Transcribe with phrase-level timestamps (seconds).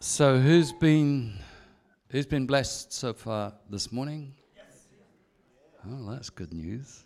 [0.00, 1.40] So who's been
[2.10, 4.32] who's been blessed so far this morning?
[5.84, 7.04] Oh, that's good news.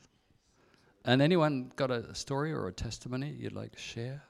[1.06, 4.22] And anyone got a story or a testimony you'd like to share?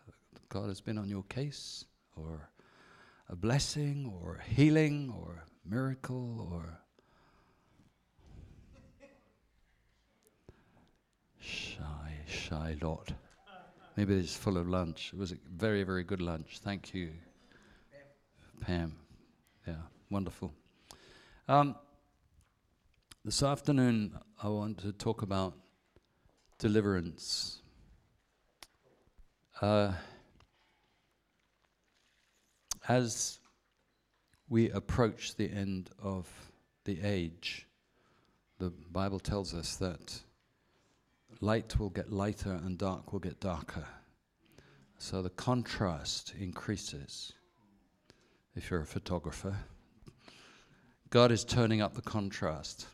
[0.49, 2.49] God has been on your case, or
[3.29, 6.79] a blessing, or healing, or miracle, or
[11.41, 13.13] shy, shy lot.
[13.97, 15.11] Maybe it's full of lunch.
[15.13, 16.61] It was a very, very good lunch.
[16.63, 17.11] Thank you,
[18.63, 18.95] Pam.
[19.67, 19.75] Yeah,
[20.09, 20.53] wonderful.
[21.49, 21.75] Um,
[23.25, 25.55] this afternoon, I want to talk about
[26.59, 27.61] deliverance.
[29.61, 29.95] Uh,
[32.89, 33.41] as
[34.49, 36.29] we approach the end of
[36.85, 37.67] the age,
[38.59, 40.21] the Bible tells us that
[41.41, 43.89] light will get lighter and dark will get darker.
[44.99, 47.33] So the contrast increases.
[48.55, 49.57] If you're a photographer,
[51.09, 52.87] God is turning up the contrast.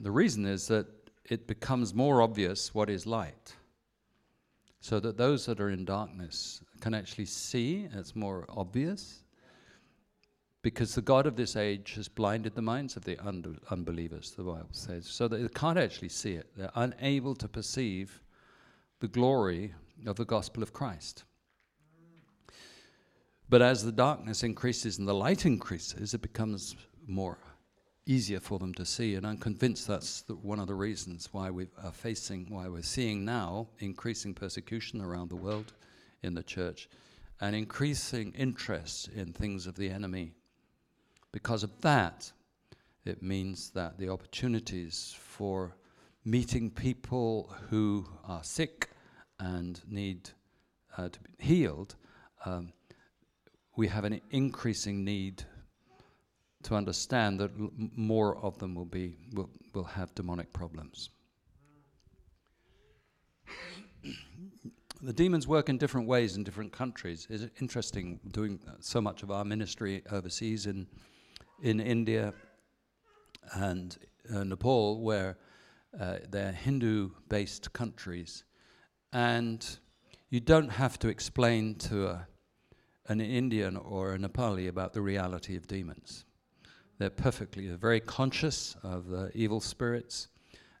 [0.00, 0.86] The reason is that
[1.24, 3.54] it becomes more obvious what is light.
[4.80, 9.22] So that those that are in darkness can actually see, it's more obvious.
[10.62, 14.42] Because the God of this age has blinded the minds of the un- unbelievers, the
[14.42, 16.50] Bible says, so that they can't actually see it.
[16.56, 18.22] They're unable to perceive
[19.00, 19.72] the glory
[20.06, 21.24] of the gospel of Christ.
[23.50, 26.76] But as the darkness increases and the light increases, it becomes
[27.08, 27.36] more
[28.06, 29.16] easier for them to see.
[29.16, 32.82] And I'm convinced that's the, one of the reasons why we are facing, why we're
[32.82, 35.72] seeing now increasing persecution around the world
[36.22, 36.88] in the church
[37.40, 40.30] and increasing interest in things of the enemy.
[41.32, 42.30] Because of that,
[43.04, 45.74] it means that the opportunities for
[46.24, 48.90] meeting people who are sick
[49.40, 50.30] and need
[50.96, 51.96] uh, to be healed,
[52.44, 52.72] um,
[53.76, 55.44] we have an increasing need
[56.62, 57.50] to understand that
[57.96, 61.10] more of them will be will, will have demonic problems.
[65.02, 67.26] the demons work in different ways in different countries.
[67.30, 70.86] It's interesting doing so much of our ministry overseas in
[71.62, 72.32] in India
[73.54, 73.96] and
[74.34, 75.36] uh, Nepal, where
[75.98, 78.44] uh, they're Hindu-based countries,
[79.12, 79.78] and
[80.30, 82.26] you don't have to explain to a,
[83.10, 86.24] an Indian or a Nepali about the reality of demons.
[86.98, 90.28] They're perfectly, they're very conscious of the evil spirits,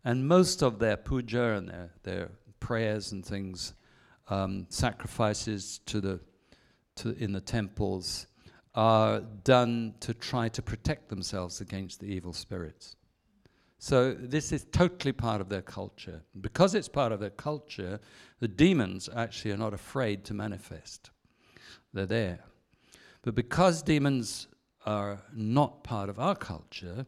[0.04, 2.30] and most of their puja and their, their
[2.60, 3.74] prayers and things,
[4.28, 6.20] um, sacrifices to the
[6.96, 8.28] to in the temples,
[8.76, 12.94] are done to try to protect themselves against the evil spirits.
[13.78, 16.22] So this is totally part of their culture.
[16.40, 17.98] Because it's part of their culture,
[18.38, 21.10] the demons actually are not afraid to manifest.
[21.92, 22.40] They're there.
[23.22, 24.48] But because demons
[24.86, 27.06] are not part of our culture,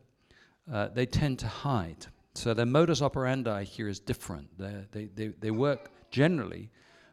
[0.70, 2.06] uh, they tend to hide.
[2.34, 4.48] So their modus operandi here is different.
[4.58, 6.70] They, they, they work generally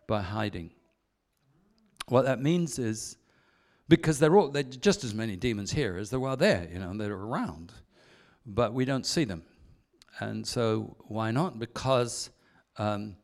[0.08, 0.72] by hiding.
[2.08, 3.18] What that means is
[3.88, 6.96] because they're all, they're just as many demons here as there are there, you know,
[6.96, 7.74] they're around,
[8.46, 9.44] but we don't see them.
[10.20, 11.60] And so why not?
[11.60, 12.30] Because
[12.78, 13.16] um,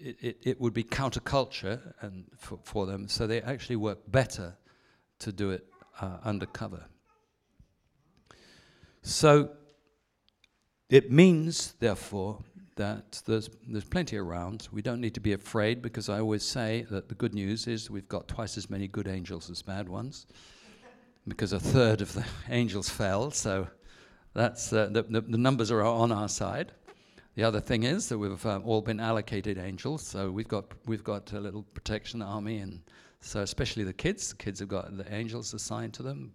[0.00, 4.56] it, it, it, would be counterculture and for, for them, so they actually work better
[5.20, 5.66] to do it
[6.00, 6.84] uh, undercover.
[9.02, 9.50] So
[10.88, 12.42] it means, therefore,
[12.76, 14.68] that there's, there's plenty around.
[14.72, 17.90] We don't need to be afraid because I always say that the good news is
[17.90, 20.26] we've got twice as many good angels as bad ones
[21.28, 23.30] because a third of the angels fell.
[23.30, 23.68] So
[24.34, 26.72] that's, uh, the, the, the, numbers are on our side.
[27.40, 31.02] The other thing is that we've um, all been allocated angels, so we've got, we've
[31.02, 32.82] got a little protection army and
[33.22, 36.32] so especially the kids, the kids have got the angels assigned to them.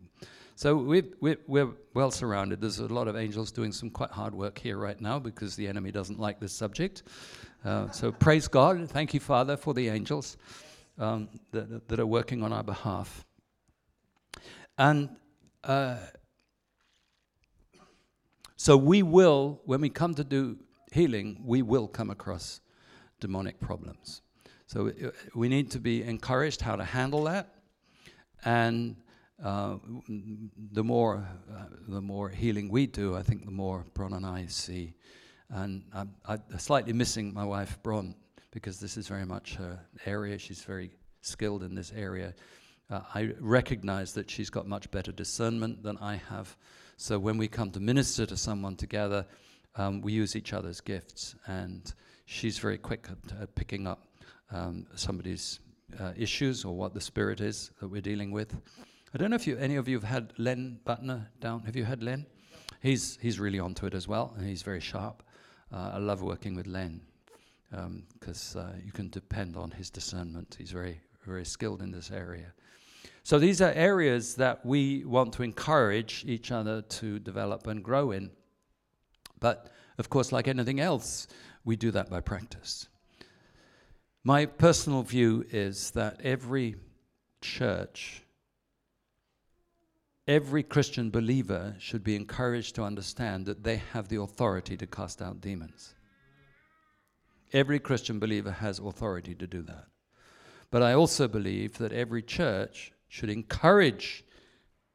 [0.55, 2.59] So we we're, we're well surrounded.
[2.59, 5.67] There's a lot of angels doing some quite hard work here right now because the
[5.67, 7.03] enemy doesn't like this subject.
[7.63, 8.89] Uh, so praise God.
[8.89, 10.37] Thank you, Father, for the angels
[10.97, 13.23] um, that, that, are working on our behalf.
[14.79, 15.09] And
[15.63, 15.97] uh,
[18.55, 20.57] so we will, when we come to do
[20.95, 22.61] healing, we will come across
[23.19, 24.21] demonic problems.
[24.67, 27.53] So uh, we need to be encouraged how to handle that,
[28.45, 28.95] and
[29.43, 29.75] uh,
[30.71, 34.47] the more uh, the more healing we do, I think the more Bron and I
[34.47, 34.93] see.
[35.49, 38.15] And I'm, I'm slightly missing my wife Bron
[38.51, 40.39] because this is very much her area.
[40.39, 42.33] She's very skilled in this area.
[42.89, 46.55] Uh, I recognize that she's got much better discernment than I have.
[46.97, 49.25] So when we come to minister to someone together,
[49.77, 51.93] um, we use each other's gifts, and
[52.25, 54.07] she's very quick at, at picking up
[54.51, 55.59] um, somebody's
[55.99, 58.55] uh, issues or what the spirit is that we're dealing with.
[59.13, 61.61] I don't know if you, any of you have had Len Butner down.
[61.63, 62.25] Have you had Len?
[62.81, 65.23] He's, he's really onto it as well, and he's very sharp.
[65.71, 67.01] Uh, I love working with Len
[68.19, 70.55] because um, uh, you can depend on his discernment.
[70.57, 72.53] He's very, very skilled in this area.
[73.23, 78.11] So these are areas that we want to encourage each other to develop and grow
[78.11, 78.29] in.
[79.39, 81.27] But of course, like anything else,
[81.63, 82.87] we do that by practice.
[84.23, 86.75] My personal view is that every
[87.41, 88.23] church,
[90.27, 95.21] every Christian believer should be encouraged to understand that they have the authority to cast
[95.21, 95.93] out demons.
[97.53, 99.85] Every Christian believer has authority to do that.
[100.71, 104.25] But I also believe that every church should encourage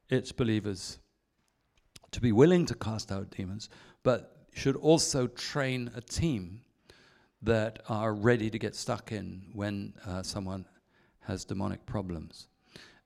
[0.08, 0.98] its believers
[2.10, 3.68] to be willing to cast out demons,
[4.02, 6.60] but should also train a team
[7.42, 10.66] that are ready to get stuck in when uh, someone
[11.20, 12.48] has demonic problems.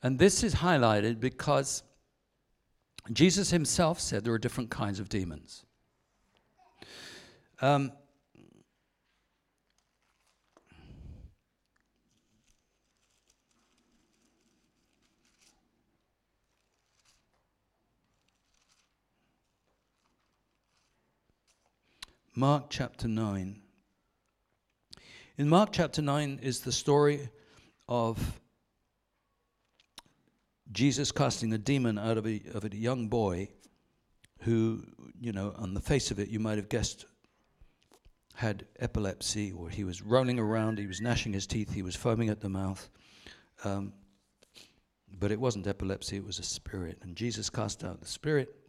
[0.03, 1.83] And this is highlighted because
[3.13, 5.65] Jesus himself said there are different kinds of demons.
[7.61, 7.93] Um,
[22.37, 23.61] Mark chapter 9.
[25.39, 27.29] In Mark chapter 9 is the story
[27.89, 28.41] of
[30.73, 33.51] Jesus casting a demon out of a, of a young boy
[34.41, 34.83] who,
[35.21, 37.05] you know, on the face of it, you might have guessed
[38.35, 42.31] had epilepsy, or he was rolling around, he was gnashing his teeth, he was foaming
[42.31, 42.89] at the mouth.
[43.63, 43.93] Um,
[45.21, 46.99] but it wasn't epilepsy, it was a spirit.
[47.03, 48.64] And Jesus cast out the spirit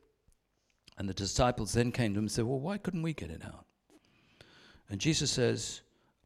[0.97, 3.43] and the disciples then came to him and said, Well, why couldn't we get it
[3.45, 3.65] out?
[4.89, 5.81] And Jesus says,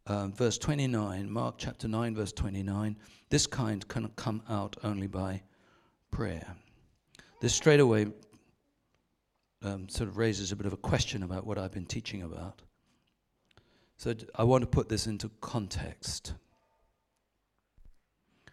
[0.08, 2.98] um, verse 29, Mark chapter 9, verse 29,
[3.30, 5.44] this kind can come out only by
[6.12, 6.56] prayer.
[7.42, 8.08] This straight away
[9.62, 12.62] um, sort of raises a bit of a question about what I've been teaching about.
[13.98, 16.34] So I want to put this into context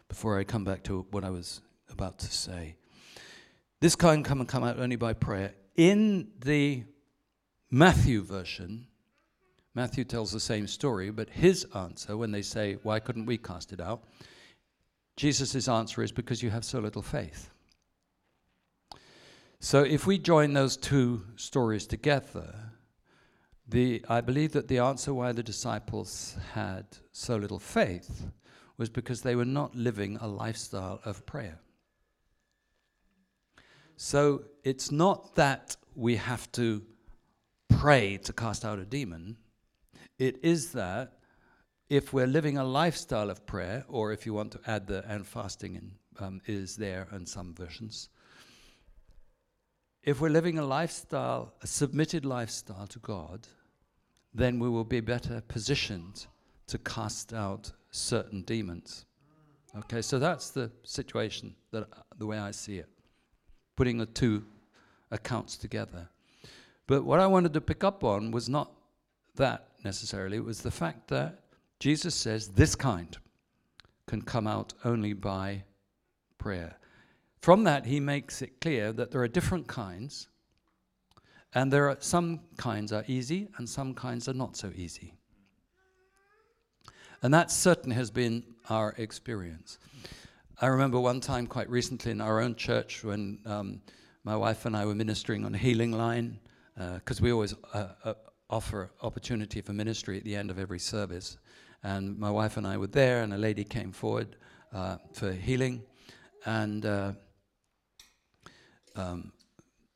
[0.09, 2.77] before I come back to what I was about to say.
[3.81, 6.85] This kind can come and come out only by prayer in the
[7.71, 8.87] Matthew version,
[9.75, 13.73] Matthew tells the same story, but his answer, when they say, Why couldn't we cast
[13.73, 14.05] it out?
[15.17, 17.51] Jesus' answer is, Because you have so little faith.
[19.61, 22.55] So if we join those two stories together,
[23.69, 28.27] the, I believe that the answer why the disciples had so little faith
[28.79, 31.59] was because they were not living a lifestyle of prayer.
[33.97, 36.83] So it's not that we have to
[37.69, 39.37] pray to cast out a demon.
[40.19, 41.15] It is that
[41.89, 45.27] if we're living a lifestyle of prayer, or if you want to add the and
[45.27, 48.09] fasting in, um, is there in some versions.
[50.03, 53.47] If we're living a lifestyle, a submitted lifestyle to God,
[54.35, 56.27] then we will be better positioned
[56.67, 59.07] to cast out certain demons.
[59.77, 61.89] Okay, so that's the situation that
[62.19, 62.89] the way I see it
[63.77, 64.45] putting the two
[65.11, 66.09] accounts together.
[66.87, 68.73] But what I wanted to pick up on was not
[69.37, 71.41] that necessarily, it was the fact that
[71.79, 73.17] Jesus says this kind
[74.07, 75.65] can come out only by
[76.39, 76.77] prayer.
[77.41, 80.29] From that, he makes it clear that there are different kinds,
[81.55, 85.15] and there are some kinds are easy, and some kinds are not so easy.
[87.23, 89.79] And that certainly has been our experience.
[90.59, 93.83] I remember one time quite recently in our own church when um,
[94.25, 96.39] my wife and I were ministering on healing line,
[96.75, 98.15] because uh, we always uh, uh,
[98.49, 101.37] offer opportunity for ministry at the end of every service.
[101.83, 104.37] And my wife and I were there, and a lady came forward
[104.73, 105.83] uh, for healing,
[106.47, 107.13] and uh,
[108.95, 109.33] um,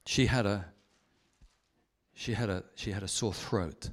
[0.05, 0.67] she had a
[2.13, 3.89] she had a she had a sore throat.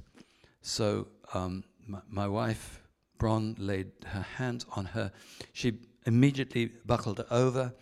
[0.60, 2.82] So um, my, my wife
[3.16, 5.10] Bron laid her hands on her.
[5.54, 7.72] She immediately buckled over.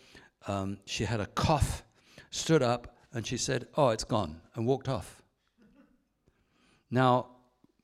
[0.46, 1.84] Um, she had a cough,
[2.30, 5.22] stood up, and she said, Oh, it's gone, and walked off.
[6.90, 7.26] Now,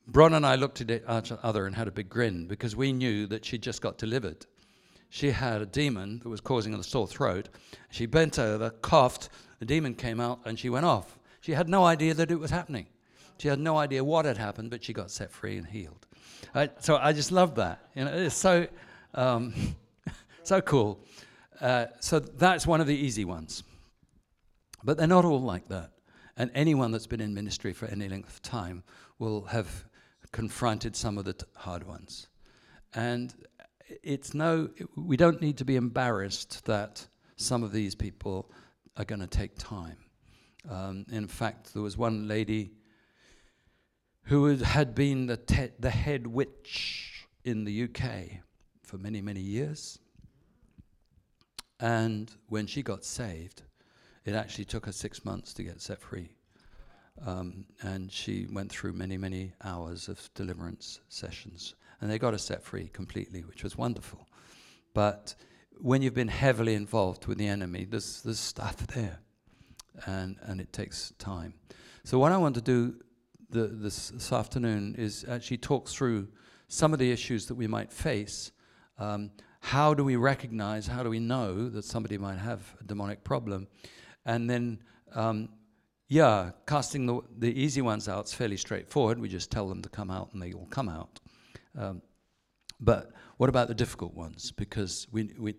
[0.07, 3.25] Bron and I looked at each other and had a big grin because we knew
[3.27, 4.45] that she just got delivered.
[5.09, 7.49] She had a demon that was causing a sore throat.
[7.91, 11.19] She bent over, coughed, the demon came out, and she went off.
[11.39, 12.87] She had no idea that it was happening.
[13.37, 16.05] She had no idea what had happened, but she got set free and healed.
[16.79, 17.89] So I just love that.
[17.95, 18.67] You know, it's so.
[19.13, 19.53] Um,
[20.43, 21.05] so cool.
[21.61, 23.63] Uh, so that's one of the easy ones.
[24.83, 25.91] But they're not all like that.
[26.35, 28.83] And anyone that's been in ministry for any length of time
[29.19, 29.85] will have
[30.31, 32.27] confronted some of the t- hard ones.
[32.93, 33.33] And
[34.01, 38.51] it's no, we don't need to be embarrassed that some of these people
[38.97, 39.97] are going to take time.
[40.69, 42.71] Um, in fact, there was one lady
[44.23, 48.39] who had been the, te- the head witch in the UK
[48.81, 49.99] for many, many years.
[51.83, 53.63] And when she got saved,
[54.23, 56.29] it actually took her six months to get set free.
[57.25, 61.75] Um, and she went through many, many hours of deliverance sessions.
[61.99, 64.25] And they got her set free completely, which was wonderful.
[64.93, 65.35] But
[65.81, 69.19] when you've been heavily involved with the enemy, there's, there's stuff there.
[70.05, 71.53] And, and it takes time.
[72.05, 72.95] So, what I want to do
[73.49, 76.29] the, this, this afternoon is actually talk through
[76.69, 78.53] some of the issues that we might face.
[78.97, 79.31] Um,
[79.63, 83.65] how do we recognize, how do we know that somebody might have a demonic problem?
[84.25, 84.79] And then,
[85.15, 85.47] um,
[86.09, 89.17] yeah, casting the, the easy ones out is fairly straightforward.
[89.17, 91.21] We just tell them to come out and they all come out.
[91.77, 92.01] Um,
[92.81, 94.51] but what about the difficult ones?
[94.51, 95.55] Because we, we,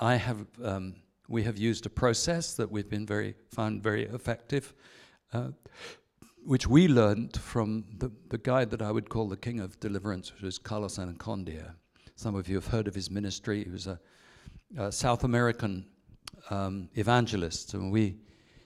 [0.00, 0.96] I have, um,
[1.28, 4.74] we have used a process that we've been very, found very effective.
[5.32, 5.50] Uh,
[6.44, 10.32] which we learned from the, the guy that I would call the king of deliverance,
[10.32, 11.74] which was Carlos Annacondia.
[12.18, 13.62] Some of you have heard of his ministry.
[13.62, 14.00] He was a,
[14.76, 15.86] a South American
[16.50, 18.16] um, evangelist, and we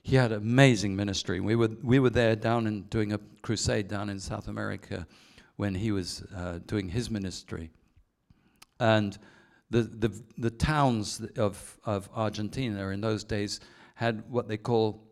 [0.03, 1.39] he had an amazing ministry.
[1.39, 5.07] We were we were there down and doing a crusade down in South America
[5.57, 7.71] when he was uh, doing his ministry,
[8.81, 9.19] and
[9.69, 13.61] the the the towns of of Argentina in those days
[13.97, 15.05] had what they call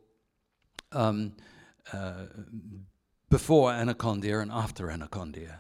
[0.93, 1.35] um,
[1.93, 2.25] uh,
[3.29, 5.59] before Annacondia and after Annacondia.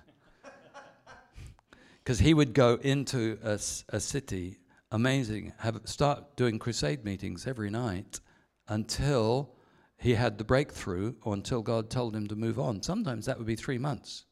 [2.02, 3.59] Because he would go into a,
[3.90, 4.59] a city,
[4.90, 8.21] amazing, have start doing crusade meetings every night
[8.69, 9.54] until
[9.99, 12.83] he had the breakthrough or until God told him to move on.
[12.83, 14.25] Sometimes that would be three months.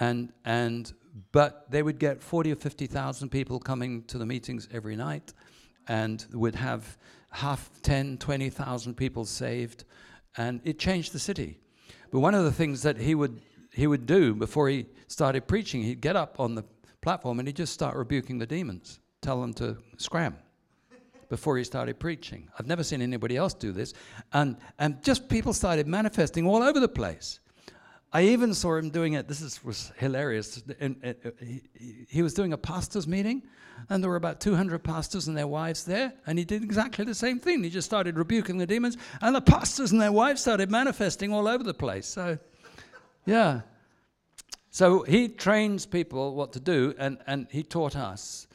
[0.00, 0.92] And, and,
[1.32, 5.32] but they would get 40 or 50,000 people coming to the meetings every night
[5.88, 6.98] and would have
[7.30, 9.84] half 10, 20,000 people saved
[10.36, 11.60] and it changed the city.
[12.10, 13.40] But one of the things that he would
[13.76, 16.64] he would do before he started preaching, he'd get up on the
[17.02, 20.34] platform and he'd just start rebuking the demons, tell them to scram
[21.28, 22.48] before he started preaching.
[22.58, 23.92] I've never seen anybody else do this.
[24.32, 27.40] And, and just people started manifesting all over the place.
[28.14, 29.28] I even saw him doing it.
[29.28, 30.62] This is, was hilarious.
[30.80, 31.60] And, and, uh, he,
[32.08, 33.42] he was doing a pastors' meeting,
[33.90, 37.14] and there were about 200 pastors and their wives there, and he did exactly the
[37.14, 37.62] same thing.
[37.62, 41.46] He just started rebuking the demons, and the pastors and their wives started manifesting all
[41.46, 42.06] over the place.
[42.06, 42.38] So,
[43.26, 43.60] yeah.
[44.70, 48.46] So he trains people what to do, and, and he taught us,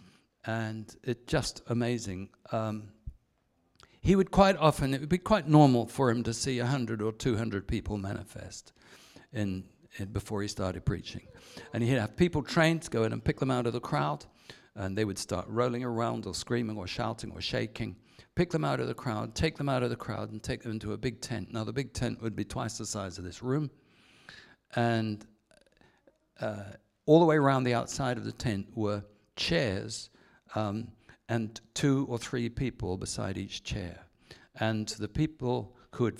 [0.45, 2.29] and it's just amazing.
[2.51, 2.89] Um,
[4.01, 7.11] he would quite often, it would be quite normal for him to see 100 or
[7.11, 8.73] 200 people manifest
[9.31, 9.63] in,
[9.97, 11.27] in before he started preaching.
[11.73, 14.25] And he'd have people trained to go in and pick them out of the crowd
[14.75, 17.95] and they would start rolling around or screaming or shouting or shaking.
[18.35, 20.71] Pick them out of the crowd, take them out of the crowd, and take them
[20.71, 21.51] into a big tent.
[21.51, 23.69] Now, the big tent would be twice the size of this room.
[24.75, 25.25] And
[26.39, 26.63] uh,
[27.05, 29.03] all the way around the outside of the tent were
[29.35, 30.09] chairs
[30.55, 30.87] um,
[31.29, 34.05] and two or three people beside each chair.
[34.59, 36.15] And the people who had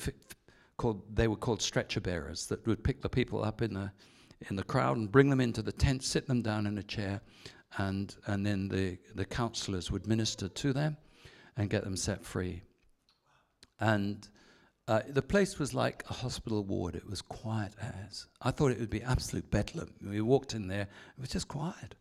[0.77, 3.91] called, they were called stretcher bearers that would pick the people up in the,
[4.50, 7.22] in the crowd and bring them into the tent, sit them down in a chair,
[7.77, 10.98] and, and then the, the counselors would minister to them
[11.58, 12.62] and get them set free.
[13.79, 14.27] And
[14.88, 16.96] uh, the place was like a hospital ward.
[16.96, 18.26] It was quiet as.
[18.42, 19.94] I thought it would be absolute bedlam.
[20.06, 21.96] We walked in there, it was just quiet.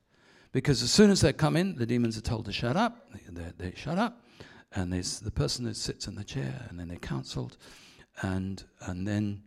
[0.53, 3.09] Because as soon as they come in, the demons are told to shut up.
[3.13, 4.25] They, they, they shut up.
[4.73, 7.57] And there's the person that sits in the chair, and then they're counseled.
[8.23, 9.43] And, and then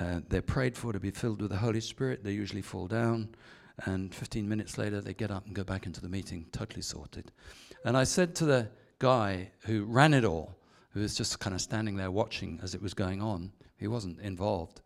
[0.00, 2.22] uh, they're prayed for to be filled with the Holy Spirit.
[2.22, 3.34] They usually fall down
[3.84, 7.30] and 15 minutes later they get up and go back into the meeting, totally sorted.
[7.84, 8.68] And I said to the
[8.98, 10.56] guy who ran it all,
[10.96, 14.18] who was just kind of standing there watching as it was going on, he wasn't
[14.20, 14.80] involved.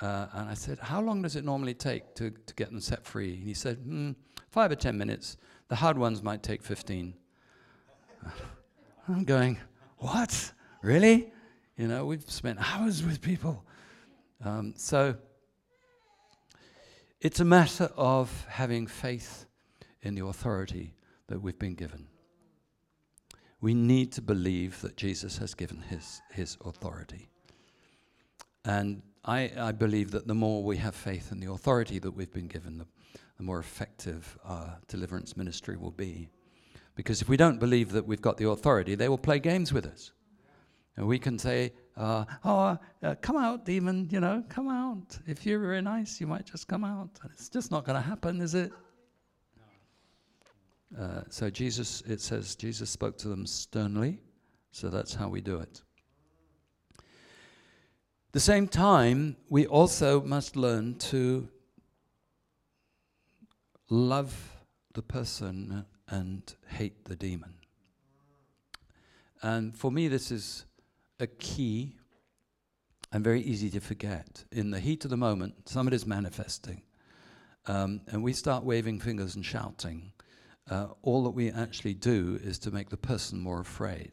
[0.00, 3.04] Uh, and I said, How long does it normally take to, to get them set
[3.04, 3.34] free?
[3.34, 4.12] And he said, hmm,
[4.52, 5.36] Five or 10 minutes.
[5.66, 7.14] The hard ones might take 15.
[9.08, 9.58] I'm going,
[9.98, 10.52] What?
[10.82, 11.32] Really?
[11.76, 13.64] You know, we've spent hours with people.
[14.44, 15.16] Um, so,
[17.20, 19.46] it's a matter of having faith
[20.00, 20.94] in the authority
[21.26, 22.06] that we've been given.
[23.64, 27.30] We need to believe that Jesus has given his, his authority.
[28.66, 32.30] And I, I believe that the more we have faith in the authority that we've
[32.30, 32.86] been given, the,
[33.38, 36.28] the more effective our deliverance ministry will be.
[36.94, 39.86] Because if we don't believe that we've got the authority, they will play games with
[39.86, 40.12] us.
[40.98, 45.18] And we can say, uh, oh, uh, come out, demon, you know, come out.
[45.26, 47.08] If you're very nice, you might just come out.
[47.22, 48.72] And it's just not going to happen, is it?
[50.98, 54.20] Uh, so Jesus, it says, Jesus spoke to them sternly.
[54.70, 55.82] So that's how we do it.
[58.32, 61.48] the same time, we also must learn to
[63.88, 64.50] love
[64.94, 67.54] the person and hate the demon.
[69.42, 70.64] And for me, this is
[71.20, 71.96] a key
[73.12, 74.44] and very easy to forget.
[74.50, 76.82] In the heat of the moment, somebody's manifesting,
[77.66, 80.13] um, and we start waving fingers and shouting.
[80.70, 84.12] Uh, all that we actually do is to make the person more afraid.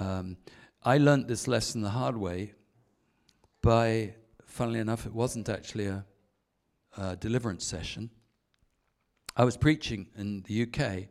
[0.00, 0.36] Um,
[0.82, 2.54] I learned this lesson the hard way
[3.62, 4.14] by,
[4.46, 6.04] funnily enough, it wasn't actually a,
[6.96, 8.10] a deliverance session.
[9.36, 11.08] I was preaching in the UK,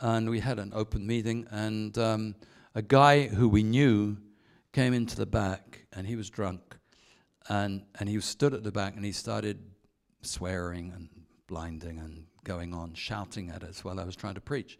[0.00, 2.34] and we had an open meeting, and um,
[2.74, 4.18] a guy who we knew
[4.72, 6.76] came into the back, and he was drunk,
[7.48, 9.58] and and he stood at the back, and he started
[10.22, 11.08] swearing and
[11.46, 14.78] blinding and going on, shouting at us while I was trying to preach.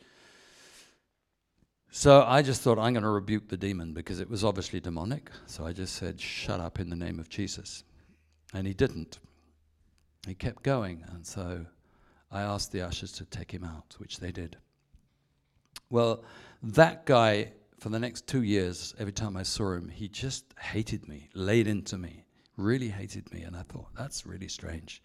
[1.91, 5.31] So I just thought, I'm going to rebuke the demon because it was obviously demonic.
[5.47, 7.85] So I just said, Shut up in the name of Jesus.
[8.55, 9.19] And he didn't.
[10.27, 11.05] He kept going.
[11.13, 11.67] And so
[12.31, 14.57] I asked the ushers to take him out, which they did.
[15.91, 16.25] Well,
[16.63, 21.09] that guy, for the next two years, every time I saw him, he just hated
[21.09, 22.25] me, laid into me,
[22.57, 23.43] really hated me.
[23.43, 25.03] And I thought, that's really strange.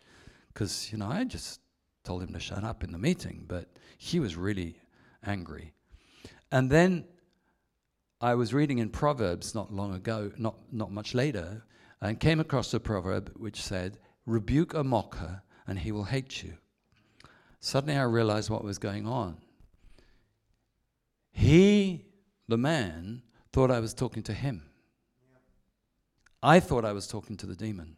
[0.54, 1.61] Because, you know, I just
[2.04, 4.78] told him to shut up in the meeting, but he was really
[5.26, 5.74] angry.
[6.52, 7.06] And then
[8.20, 11.64] I was reading in Proverbs not long ago, not, not much later,
[12.02, 16.54] and came across a proverb which said, Rebuke a mocker, and he will hate you.
[17.60, 19.38] Suddenly I realized what was going on.
[21.32, 22.06] He,
[22.48, 23.22] the man,
[23.54, 24.64] thought I was talking to him.
[26.44, 27.98] I thought I was talking to the demon.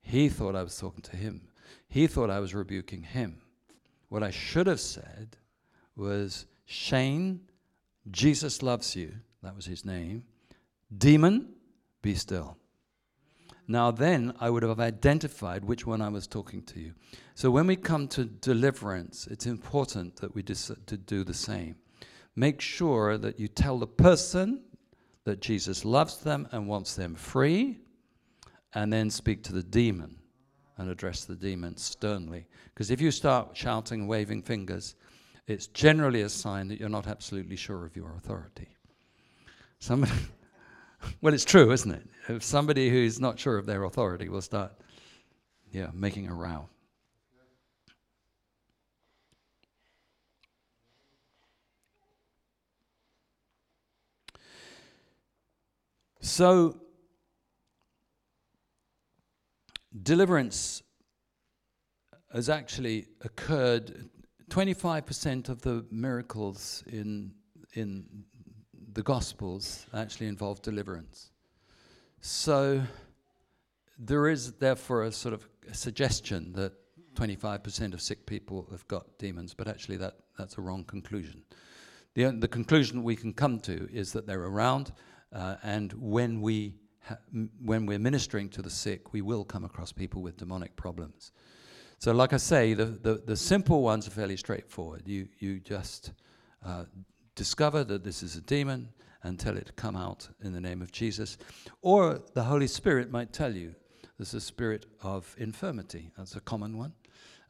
[0.00, 1.48] He thought I was talking to him.
[1.88, 3.40] He thought I was rebuking him.
[4.08, 5.36] What I should have said
[5.96, 7.40] was, Shane,
[8.10, 9.12] Jesus loves you.
[9.42, 10.24] That was his name.
[10.96, 11.54] Demon,
[12.02, 12.56] be still.
[13.66, 16.94] Now, then I would have identified which one I was talking to you.
[17.34, 21.76] So, when we come to deliverance, it's important that we dis- to do the same.
[22.36, 24.62] Make sure that you tell the person
[25.24, 27.78] that Jesus loves them and wants them free,
[28.74, 30.18] and then speak to the demon
[30.76, 32.46] and address the demon sternly.
[32.66, 34.96] Because if you start shouting waving fingers,
[35.46, 38.68] it's generally a sign that you're not absolutely sure of your authority.
[39.78, 40.12] Somebody,
[41.20, 42.06] well, it's true, isn't it?
[42.28, 44.72] If somebody who's not sure of their authority will start,
[45.70, 46.68] yeah, making a row.
[56.20, 56.80] So,
[60.02, 60.82] deliverance
[62.32, 64.10] has actually occurred
[64.50, 67.32] 25% of the miracles in,
[67.74, 68.04] in
[68.92, 71.30] the Gospels actually involve deliverance.
[72.20, 72.82] So
[73.98, 76.72] there is therefore a sort of a suggestion that
[77.14, 81.42] 25% of sick people have got demons, but actually that, that's a wrong conclusion.
[82.14, 84.92] The, the conclusion we can come to is that they're around,
[85.32, 86.74] uh, and when, we
[87.62, 91.32] when we're ministering to the sick, we will come across people with demonic problems.
[91.98, 95.02] So, like I say, the, the, the simple ones are fairly straightforward.
[95.06, 96.12] You, you just
[96.64, 96.84] uh,
[97.34, 98.88] discover that this is a demon
[99.22, 101.38] and tell it to come out in the name of Jesus.
[101.80, 103.74] Or the Holy Spirit might tell you
[104.18, 106.10] there's a spirit of infirmity.
[106.16, 106.92] That's a common one.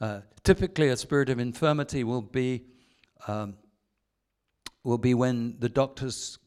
[0.00, 2.62] Uh, typically, a spirit of infirmity will be
[3.26, 3.56] um,
[4.82, 6.38] will be when the doctors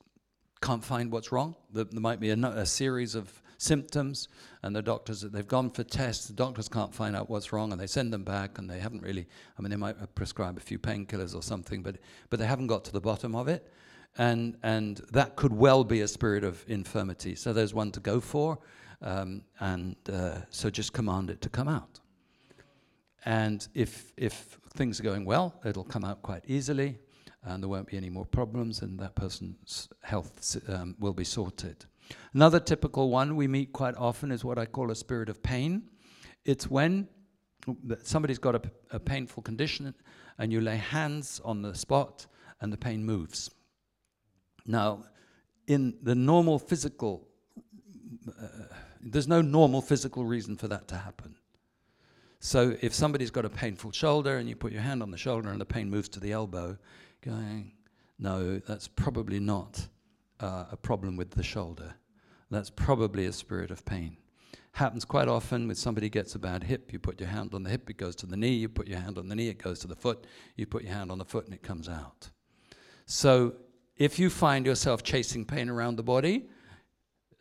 [0.62, 1.56] can't find what's wrong.
[1.72, 4.28] There, might be a, a, series of symptoms,
[4.64, 7.82] and the doctors, they've gone for tests, the doctors can't find out what's wrong, and
[7.82, 10.80] they send them back, and they haven't really, I mean, they might prescribe a few
[10.80, 11.98] painkillers or something, but,
[12.30, 13.72] but they haven't got to the bottom of it.
[14.18, 17.36] And, and that could well be a spirit of infirmity.
[17.36, 18.58] So there's one to go for,
[19.02, 22.00] um, and uh, so just command it to come out.
[23.26, 26.98] And if, if things are going well, it'll come out quite easily,
[27.48, 31.86] and there won't be any more problems, and that person's health um, will be sorted.
[32.34, 35.84] Another typical one we meet quite often is what I call a spirit of pain.
[36.46, 37.08] It's when
[38.04, 39.94] somebody's got a, a painful condition
[40.38, 42.28] and you lay hands on the spot
[42.62, 43.50] and the pain moves.
[44.66, 45.04] Now,
[45.68, 47.28] in the normal physical,
[48.28, 48.48] uh,
[49.02, 51.36] there's no normal physical reason for that to happen.
[52.40, 55.50] So if somebody's got a painful shoulder and you put your hand on the shoulder
[55.50, 56.78] and the pain moves to the elbow,
[57.22, 57.74] going,
[58.20, 59.88] no, that's probably not
[60.40, 61.96] uh, a problem with the shoulder.
[62.50, 64.18] That's probably a spirit of pain.
[64.72, 66.94] happens quite often when somebody gets a bad hip.
[66.94, 68.54] You put your hand on the hip, it goes to the knee.
[68.54, 70.26] You put your hand on the knee, it goes to the foot.
[70.56, 72.30] You put your hand on the foot, and it comes out.
[73.06, 73.56] So
[73.98, 76.48] if you find yourself chasing pain around the body,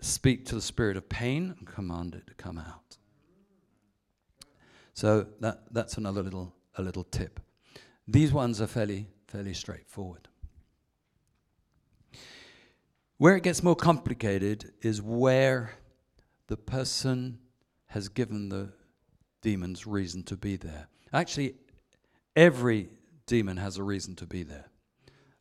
[0.01, 2.97] speak to the spirit of pain and command it to come out.
[4.95, 7.41] So that, that's another little, a little tip.
[8.09, 10.29] These ones are fairly, fairly straightforward.
[13.19, 15.73] Where it gets more complicated is where
[16.49, 17.39] the person
[17.87, 18.73] has given the
[19.41, 20.89] demons reason to be there.
[21.13, 21.55] Actually,
[22.35, 22.91] every
[23.27, 24.67] demon has a reason to be there.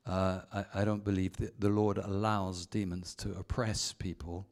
[0.06, 4.46] Uh, I, I, don't believe that the Lord allows demons to oppress people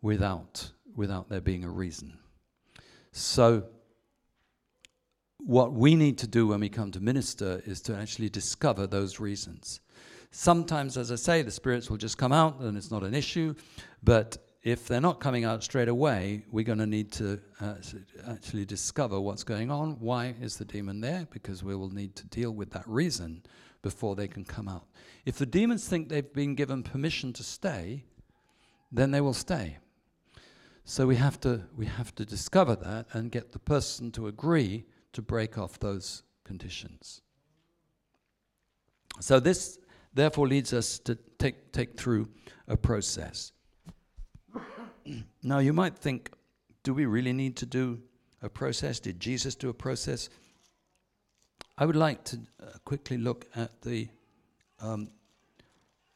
[0.00, 2.18] without, without there being a reason.
[3.12, 3.64] So,
[5.38, 9.20] what we need to do when we come to minister is to actually discover those
[9.20, 9.80] reasons.
[10.30, 13.54] Sometimes, as I say, the spirits will just come out and it's not an issue,
[14.02, 17.74] but if they're not coming out straight away, we're going to need to uh,
[18.28, 19.98] actually discover what's going on.
[20.00, 21.26] Why is the demon there?
[21.30, 23.42] Because we will need to deal with that reason
[23.82, 24.86] before they can come out.
[25.24, 28.04] If the demons think they've been given permission to stay,
[28.90, 29.78] then they will stay.
[30.84, 34.86] So we have to we have to discover that and get the person to agree
[35.12, 37.22] to break off those conditions.
[39.20, 39.78] So this
[40.14, 42.28] therefore leads us to take take through
[42.66, 43.52] a process.
[45.42, 46.30] now you might think,
[46.82, 48.00] do we really need to do
[48.42, 49.00] a process?
[49.00, 50.28] Did Jesus do a process?
[51.76, 54.08] I would like to uh, quickly look at the
[54.80, 55.10] um,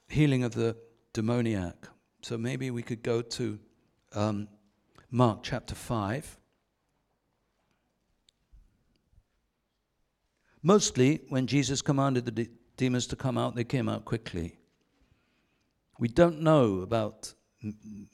[0.09, 0.77] healing of the
[1.13, 1.89] demoniac.
[2.23, 3.59] So maybe we could go to
[4.13, 4.49] um,
[5.11, 6.39] Mark chapter 5.
[10.63, 14.59] Mostly, when Jesus commanded the de- demons to come out, they came out quickly.
[15.99, 17.33] We don't know about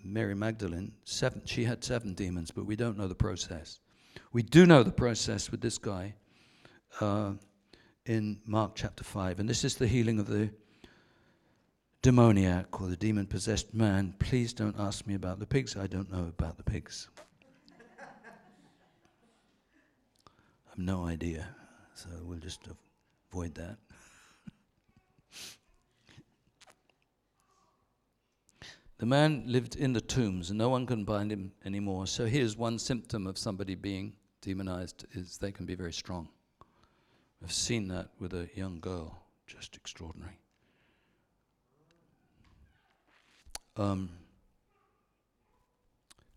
[0.05, 0.93] Mary Magdalene.
[1.05, 3.81] Seven, she had seven demons, but we don't know the process.
[4.33, 6.15] We do know the process with this guy
[7.01, 7.33] uh,
[8.07, 10.51] in Mark chapter 5, and this is the healing of the
[12.03, 15.77] demoniac or the demon possessed man, please don't ask me about the pigs.
[15.77, 17.09] I don't know about the pigs.
[20.71, 21.49] I've no idea,
[21.99, 22.61] so we'll just
[23.33, 23.77] avoid that.
[28.99, 32.07] the man lived in the tombs and no one can bind him anymore.
[32.07, 36.29] So here's one symptom of somebody being demonized is they can be very strong.
[37.43, 40.39] I've seen that with a young girl, just extraordinary.
[43.77, 44.11] Um,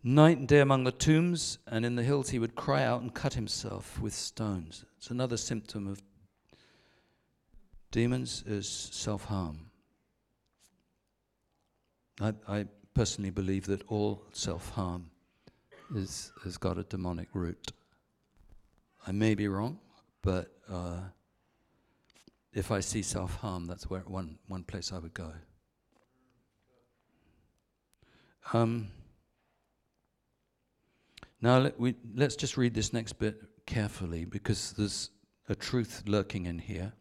[0.04, 3.14] night and day among the tombs and in the hills, he would cry out and
[3.14, 4.86] cut himself with stones.
[4.98, 6.02] It's another symptom of
[7.92, 9.72] demons is self harm.
[12.20, 15.10] I, I, personally believe that all self harm
[15.96, 17.72] is has got a demonic root.
[19.08, 19.80] I may be wrong,
[20.22, 21.00] but uh,
[22.54, 25.32] if I see self harm, that's where one one place I would go.
[28.54, 28.90] Um,
[31.42, 35.10] now let we, let's just read this next bit carefully because there's
[35.50, 36.94] a truth lurking in here.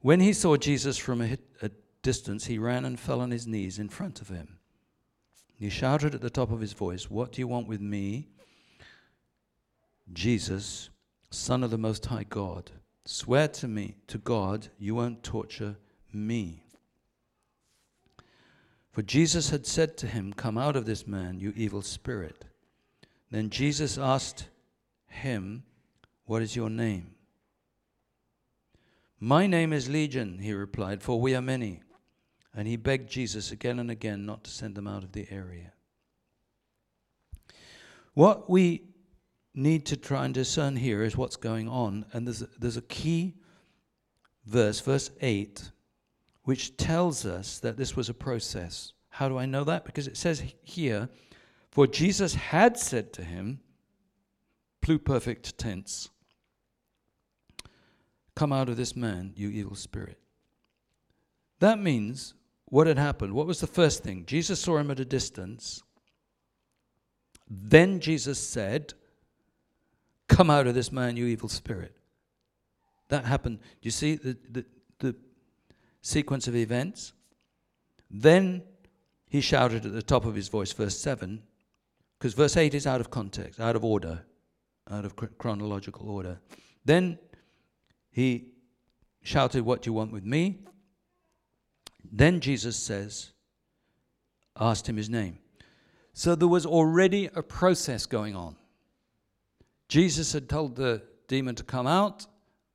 [0.00, 1.70] When he saw Jesus from a, a
[2.02, 4.58] distance, he ran and fell on his knees in front of him.
[5.58, 8.28] He shouted at the top of his voice, What do you want with me?
[10.12, 10.88] Jesus,
[11.30, 12.70] Son of the Most High God,
[13.04, 15.76] swear to me, to God, you won't torture
[16.12, 16.62] me.
[18.92, 22.44] For Jesus had said to him, Come out of this man, you evil spirit.
[23.30, 24.48] Then Jesus asked
[25.06, 25.64] him,
[26.24, 27.14] What is your name?
[29.20, 31.82] My name is Legion, he replied, for we are many.
[32.54, 35.72] And he begged Jesus again and again not to send them out of the area.
[38.14, 38.82] What we
[39.54, 42.06] need to try and discern here is what's going on.
[42.12, 43.34] And there's a, there's a key
[44.46, 45.70] verse, verse 8,
[46.44, 48.92] which tells us that this was a process.
[49.10, 49.84] How do I know that?
[49.84, 51.08] Because it says here,
[51.70, 53.60] for Jesus had said to him,
[54.82, 56.10] pluperfect tense,
[58.34, 60.16] Come out of this man, you evil spirit.
[61.58, 62.34] That means
[62.66, 63.32] what had happened.
[63.32, 64.26] What was the first thing?
[64.26, 65.82] Jesus saw him at a distance.
[67.50, 68.94] Then Jesus said,
[70.28, 71.96] Come out of this man, you evil spirit.
[73.08, 73.58] That happened.
[73.58, 74.64] Do you see the, the,
[75.00, 75.16] the
[76.02, 77.12] sequence of events.
[78.10, 78.62] Then
[79.28, 81.42] he shouted at the top of his voice, verse 7,
[82.18, 84.22] because verse 8 is out of context, out of order,
[84.90, 86.40] out of chronological order.
[86.84, 87.18] Then
[88.10, 88.48] he
[89.22, 90.58] shouted, What do you want with me?
[92.10, 93.32] Then Jesus says,
[94.58, 95.38] asked him his name.
[96.12, 98.56] So there was already a process going on.
[99.88, 102.26] Jesus had told the demon to come out,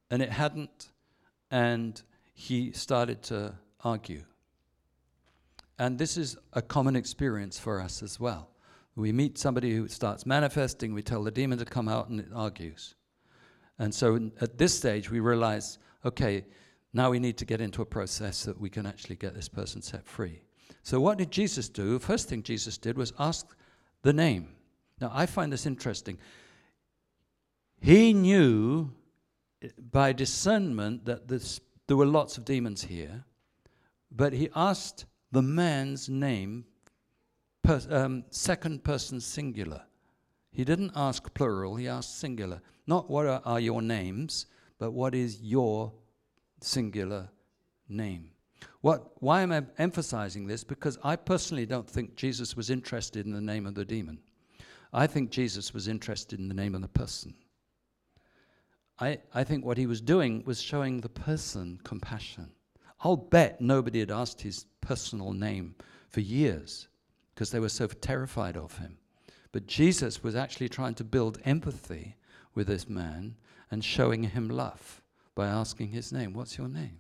[0.10, 0.90] and it hadn't,
[1.52, 2.02] and
[2.34, 3.54] he started to
[3.84, 4.24] argue.
[5.78, 8.50] And this is a common experience for us as well.
[8.96, 12.28] We meet somebody who starts manifesting, we tell the demon to come out, and it
[12.34, 12.96] argues.
[13.80, 16.46] And so at this stage, we realize okay,
[16.94, 19.82] now we need to get into a process that we can actually get this person
[19.82, 20.42] set free.
[20.84, 21.98] So, what did Jesus do?
[21.98, 23.56] First thing Jesus did was ask
[24.02, 24.50] the name.
[25.00, 26.18] Now, I find this interesting.
[27.80, 28.92] He knew
[29.62, 33.24] eh, by discernment that this, there were lots of demons here,
[34.12, 36.66] but he asked the man's name,
[37.64, 39.82] per, um, second person singular.
[40.52, 42.62] He didn't ask plural, he asked singular.
[42.86, 44.46] Not what are, are your names,
[44.78, 45.92] but what is your
[46.62, 47.30] singular
[47.90, 48.30] name?
[48.82, 50.64] What, why am I emphasizing this?
[50.64, 54.20] Because I personally don't think Jesus was interested in the name of the demon.
[54.92, 57.34] I think Jesus was interested in the name of the person.
[59.00, 62.52] I, I think what he was doing was showing the person compassion.
[63.00, 65.76] I'll bet nobody had asked his personal name
[66.10, 66.88] for years
[67.34, 68.98] because they were so terrified of him.
[69.52, 72.16] But Jesus was actually trying to build empathy
[72.56, 73.36] with this man
[73.72, 75.02] and showing him love
[75.36, 76.34] by asking his name.
[76.34, 77.00] What's your name?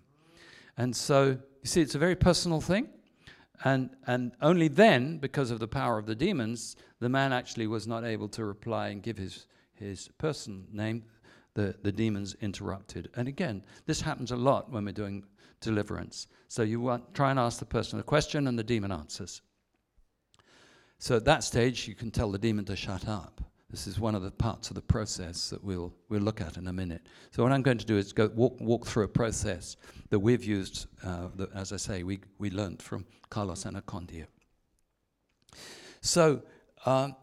[0.77, 2.89] And so, you see, it's a very personal thing.
[3.63, 7.87] And, and only then, because of the power of the demons, the man actually was
[7.87, 11.03] not able to reply and give his, his person name.
[11.53, 13.09] The, the demons interrupted.
[13.15, 15.23] And again, this happens a lot when we're doing
[15.61, 16.27] deliverance.
[16.47, 19.41] So you want, try and ask the person a question, and the demon answers.
[21.03, 23.41] So at that stage, you can tell the demon to shut up.
[23.69, 26.65] This is one of the parts of the process that we'll, we'll look at in
[26.67, 27.01] a minute.
[27.31, 29.75] So what I'm going to do is go walk, walk through a process
[30.11, 34.27] that we've used, uh, that, as I say, we, we learned from Carlos Annacondia.
[35.99, 36.41] So
[36.85, 37.17] um,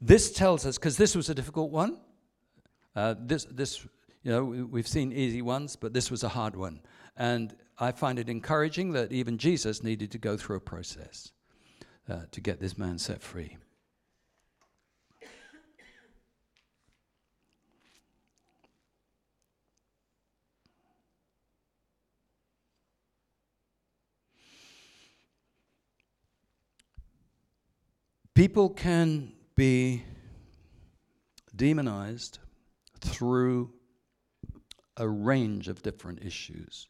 [0.00, 2.00] this tells us, because this was a difficult one,
[2.96, 3.86] uh, this, this,
[4.24, 6.80] you know, we've seen easy ones, but this was a hard one.
[7.16, 11.30] And I find it encouraging that even Jesus needed to go through a process
[12.08, 13.56] uh, to get this man set free.
[28.34, 30.04] People can be
[31.56, 32.38] demonized
[33.00, 33.72] through
[34.96, 36.86] a range of different issues.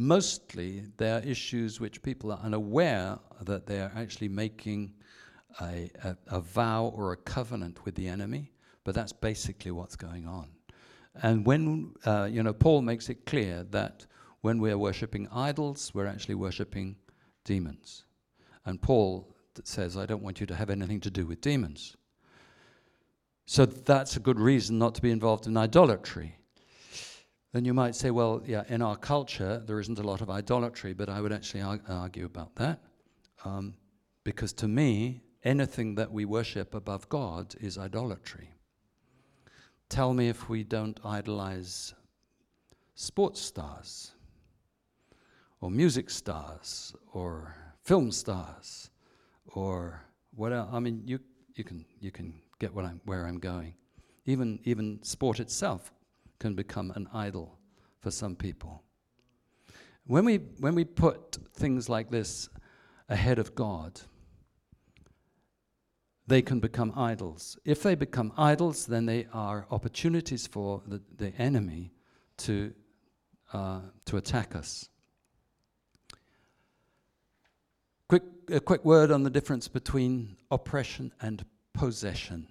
[0.00, 4.94] Mostly, they are issues which people are unaware that they are actually making
[5.60, 8.52] a, a, a vow or a covenant with the enemy,
[8.84, 10.50] but that's basically what's going on.
[11.22, 14.06] And when, uh, you know, Paul makes it clear that
[14.42, 16.94] when we're worshipping idols, we're actually worshipping
[17.44, 18.04] demons.
[18.66, 19.34] And Paul
[19.64, 21.96] says, I don't want you to have anything to do with demons.
[23.46, 26.37] So that's a good reason not to be involved in idolatry.
[27.52, 30.92] Then you might say, well, yeah, in our culture, there isn't a lot of idolatry,
[30.92, 32.80] but I would actually ar- argue about that.
[33.44, 33.74] Um,
[34.22, 38.50] because to me, anything that we worship above God is idolatry.
[39.88, 41.94] Tell me if we don't idolize
[42.94, 44.12] sports stars,
[45.60, 48.90] or music stars, or film stars,
[49.46, 50.02] or
[50.34, 50.52] what?
[50.52, 51.18] I mean, you,
[51.54, 53.74] you, can, you can get what I'm, where I'm going.
[54.26, 55.90] Even, even sport itself
[56.38, 57.58] can become an idol
[58.00, 58.82] for some people.
[60.06, 62.48] When we, when we put things like this
[63.08, 64.00] ahead of God,
[66.26, 67.58] they can become idols.
[67.64, 71.92] If they become idols, then they are opportunities for the, the enemy
[72.38, 72.72] to,
[73.52, 74.88] uh, to attack us.
[78.08, 82.46] Quick, a quick word on the difference between oppression and possession.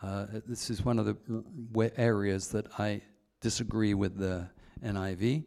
[0.00, 3.02] Uh, this is one of the areas that I
[3.40, 4.48] disagree with the
[4.84, 5.44] NIV.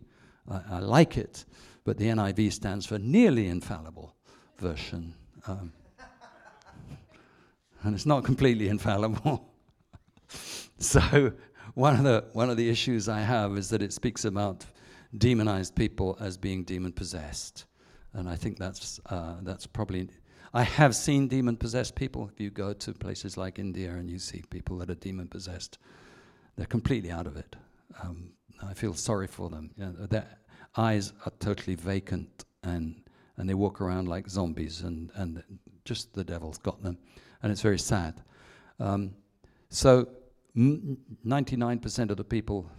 [0.50, 1.46] I, I, like it,
[1.84, 4.16] but the NIV stands for nearly infallible
[4.58, 5.14] version.
[5.48, 5.72] Um,
[7.84, 9.50] and it's not completely infallible.
[10.80, 11.32] so
[11.74, 14.66] one of the one of the issues I have is that it speaks about
[15.18, 17.66] demonized people as being demon possessed
[18.14, 20.10] and I think that's uh, that's probably.
[20.54, 22.30] I have seen demon possessed people.
[22.32, 25.78] If you go to places like India and you see people that are demon possessed,
[26.58, 27.56] they're completely out of it.
[28.02, 28.32] Um,
[28.64, 29.72] I feel sorry for them.
[29.78, 30.28] You know, their
[30.78, 33.02] eyes are totally vacant and
[33.38, 35.44] and they walk around like zombies and and
[35.86, 36.98] just the devil's got them,
[37.42, 38.22] and it's very sad.
[38.80, 39.16] Um,
[39.70, 40.08] so,
[40.56, 42.70] 99% of the people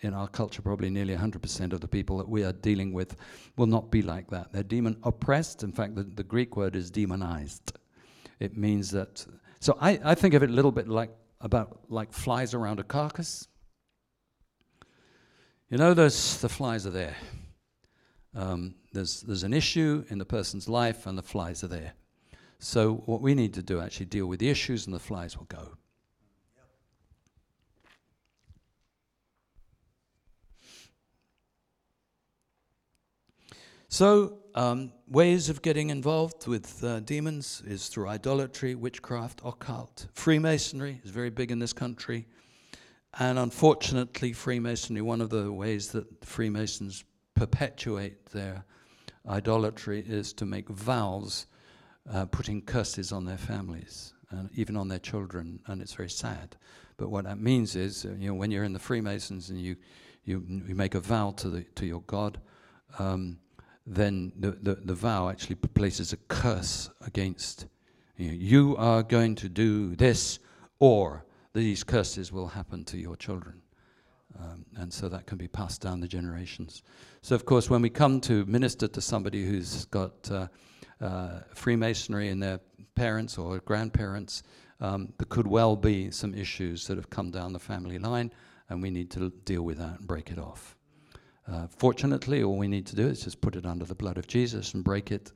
[0.00, 3.16] in our culture, probably nearly 100% of the people that we are dealing with
[3.56, 4.52] will not be like that.
[4.52, 5.62] They're demon oppressed.
[5.62, 7.72] In fact, the, the Greek word is demonized.
[8.40, 9.24] It means that.
[9.60, 12.84] So I, I think of it a little bit like about like flies around a
[12.84, 13.48] carcass.
[15.74, 17.16] You know, those the flies are there.
[18.32, 21.94] Um, there's there's an issue in the person's life, and the flies are there.
[22.60, 25.46] So what we need to do actually deal with the issues, and the flies will
[25.46, 25.76] go.
[33.88, 40.06] So, um, ways of getting involved with uh, demons is through idolatry, witchcraft, occult.
[40.12, 42.28] Freemasonry is very big in this country.
[43.18, 48.64] And unfortunately, Freemasonry, one of the ways that Freemasons perpetuate their
[49.28, 51.46] idolatry is to make vows
[52.12, 56.56] uh, putting curses on their families and even on their children, and it's very sad.
[56.96, 59.76] But what that means is, uh, you know, when you're in the Freemasons and you,
[60.24, 62.40] you, you make a vow to, the, to your God,
[62.98, 63.38] um,
[63.86, 67.66] then the, the, the vow actually places a curse against
[68.16, 68.30] you.
[68.30, 70.38] You are going to do this,
[70.78, 71.24] or
[71.54, 73.62] these curses will happen to your children.
[74.38, 76.82] Um, and so that can be passed down the generations.
[77.22, 80.48] So, of course, when we come to minister to somebody who's got uh,
[81.00, 82.58] uh, Freemasonry in their
[82.96, 84.42] parents or grandparents,
[84.80, 88.32] um, there could well be some issues that have come down the family line,
[88.68, 90.76] and we need to deal with that and break it off.
[91.46, 94.26] Uh, fortunately, all we need to do is just put it under the blood of
[94.26, 95.30] Jesus and break it,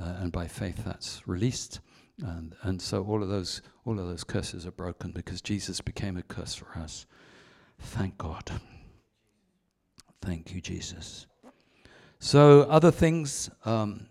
[0.00, 1.80] uh, and by faith that's released.
[2.22, 6.16] And, and so all of those all of those curses are broken because Jesus became
[6.16, 7.06] a curse for us.
[7.78, 8.50] Thank God.
[10.22, 11.26] Thank you, Jesus.
[12.18, 14.06] So other things, um,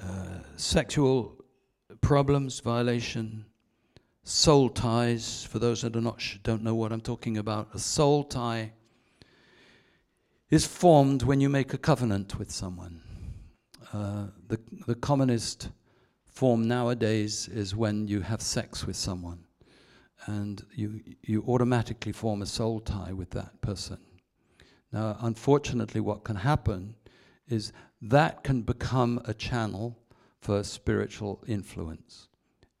[0.00, 1.44] uh, sexual
[2.00, 3.44] problems, violation,
[4.22, 5.44] soul ties.
[5.44, 8.72] For those that are not don't know what I'm talking about, a soul tie
[10.50, 13.00] is formed when you make a covenant with someone.
[13.92, 15.70] Uh, the, the commonest
[16.38, 19.40] form nowadays is when you have sex with someone
[20.26, 23.98] and you, you automatically form a soul tie with that person.
[24.92, 26.94] Now, unfortunately, what can happen
[27.48, 29.98] is that can become a channel
[30.40, 32.28] for spiritual influence.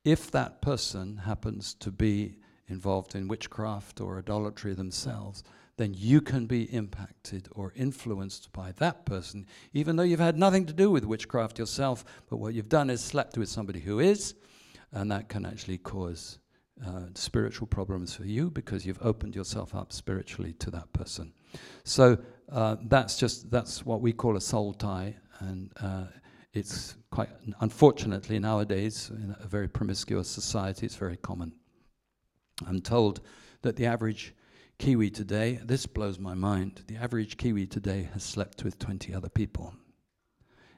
[0.04, 2.36] If that person happens to be
[2.68, 5.42] involved in witchcraft or idolatry themselves,
[5.78, 10.66] then you can be impacted or influenced by that person, even though you've had nothing
[10.66, 12.04] to do with witchcraft yourself.
[12.28, 14.34] But what you've done is slept with somebody who is,
[14.92, 16.40] and that can actually cause
[16.84, 21.32] uh, spiritual problems for you because you've opened yourself up spiritually to that person.
[21.84, 22.18] So
[22.50, 26.06] uh, that's just that's what we call a soul tie, and uh,
[26.54, 31.52] it's quite unfortunately nowadays in a very promiscuous society, it's very common.
[32.66, 33.20] I'm told
[33.62, 34.34] that the average
[34.78, 36.82] Kiwi today, this blows my mind.
[36.86, 39.74] The average Kiwi today has slept with 20 other people.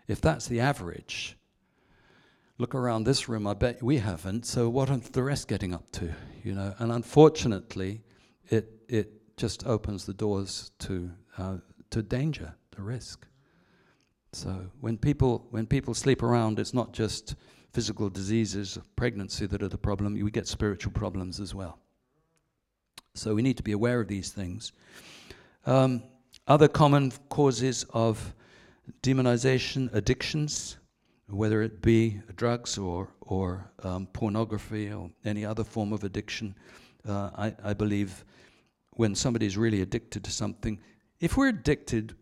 [0.08, 1.36] If that's the average,
[2.56, 4.46] look around this room, I bet we haven't.
[4.46, 6.14] So what are the rest getting up to?
[6.42, 8.00] You know, and unfortunately,
[8.48, 11.58] it it just opens the doors to uh,
[11.90, 13.26] to danger, to risk.
[14.32, 17.34] So when people when people sleep around, it's not just
[17.74, 20.14] physical diseases, pregnancy that are the problem.
[20.14, 21.78] We get spiritual problems as well.
[23.20, 24.72] So we need to be aware of these things.
[25.66, 26.02] Um,
[26.48, 28.34] other common causes of
[29.02, 30.78] demonization, addictions,
[31.28, 36.54] whether it be drugs or, or um, pornography or any other form of addiction.
[37.06, 38.24] Uh, I, I believe
[38.92, 40.80] when somebody is really addicted to something,
[41.20, 42.14] if we're addicted,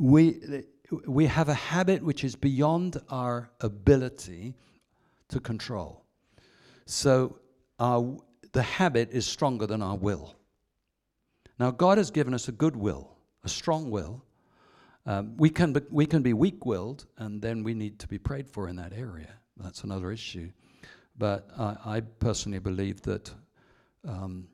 [0.00, 0.64] we,
[1.06, 4.54] we have a habit which is beyond our ability
[5.28, 6.02] to control.
[6.86, 7.38] So
[7.78, 8.18] our,
[8.52, 10.36] the habit is stronger than our will.
[11.58, 14.24] Now, God has given us a good will, a strong will.
[15.06, 18.18] Um, we, can be, we can be weak willed, and then we need to be
[18.18, 19.32] prayed for in that area.
[19.56, 20.50] That's another issue.
[21.18, 23.32] But I personally believe that
[24.06, 24.46] um,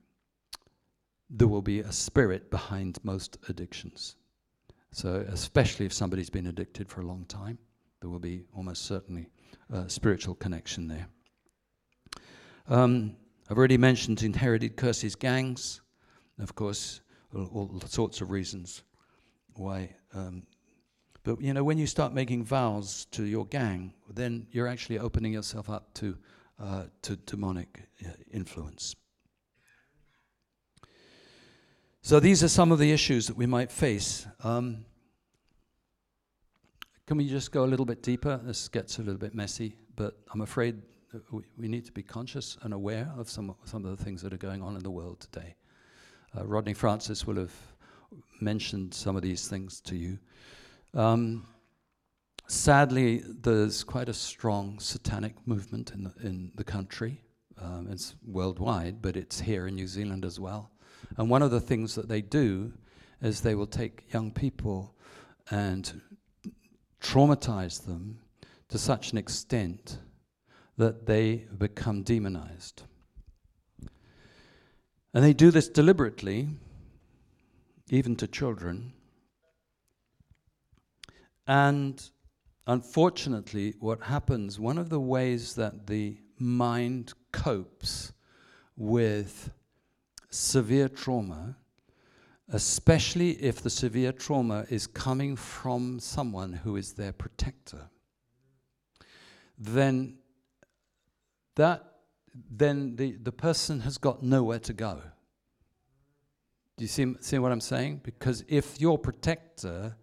[1.28, 4.16] there will be a spirit behind most addictions.
[4.92, 7.58] So, especially if somebody's been addicted for a long time,
[8.00, 9.28] there will be almost certainly
[9.70, 11.06] a spiritual connection there.
[12.68, 13.16] Um,
[13.50, 15.82] I've already mentioned inherited curses, gangs,
[16.38, 17.00] of course,
[17.34, 18.82] all, all sorts of reasons
[19.54, 19.90] why.
[20.14, 20.44] Um,
[21.24, 25.32] but you know, when you start making vows to your gang, then you're actually opening
[25.32, 26.16] yourself up to
[26.60, 28.94] uh, to demonic uh, influence.
[32.02, 34.26] So these are some of the issues that we might face.
[34.42, 34.84] Um,
[37.06, 38.40] can we just go a little bit deeper?
[38.42, 40.80] This gets a little bit messy, but I'm afraid
[41.30, 44.32] we, we need to be conscious and aware of some, some of the things that
[44.32, 45.54] are going on in the world today.
[46.36, 47.52] Uh, Rodney Francis will have
[48.40, 50.18] mentioned some of these things to you.
[50.94, 51.46] Um,
[52.46, 57.20] sadly, there's quite a strong satanic movement in the, in the country.
[57.60, 60.70] Um, it's worldwide, but it's here in New Zealand as well.
[61.16, 62.72] And one of the things that they do
[63.22, 64.94] is they will take young people
[65.50, 66.00] and
[67.00, 68.18] traumatize them
[68.68, 69.98] to such an extent
[70.76, 72.82] that they become demonized.
[75.12, 76.48] And they do this deliberately,
[77.88, 78.92] even to children.
[81.46, 82.02] And
[82.66, 88.12] unfortunately, what happens, one of the ways that the mind copes
[88.76, 89.52] with
[90.30, 91.56] severe trauma,
[92.48, 97.88] especially if the severe trauma is coming from someone who is their protector,
[99.56, 100.18] then
[101.56, 101.84] that
[102.50, 105.00] then the, the person has got nowhere to go.
[106.76, 108.00] Do you see, see what I'm saying?
[108.02, 109.96] Because if your protector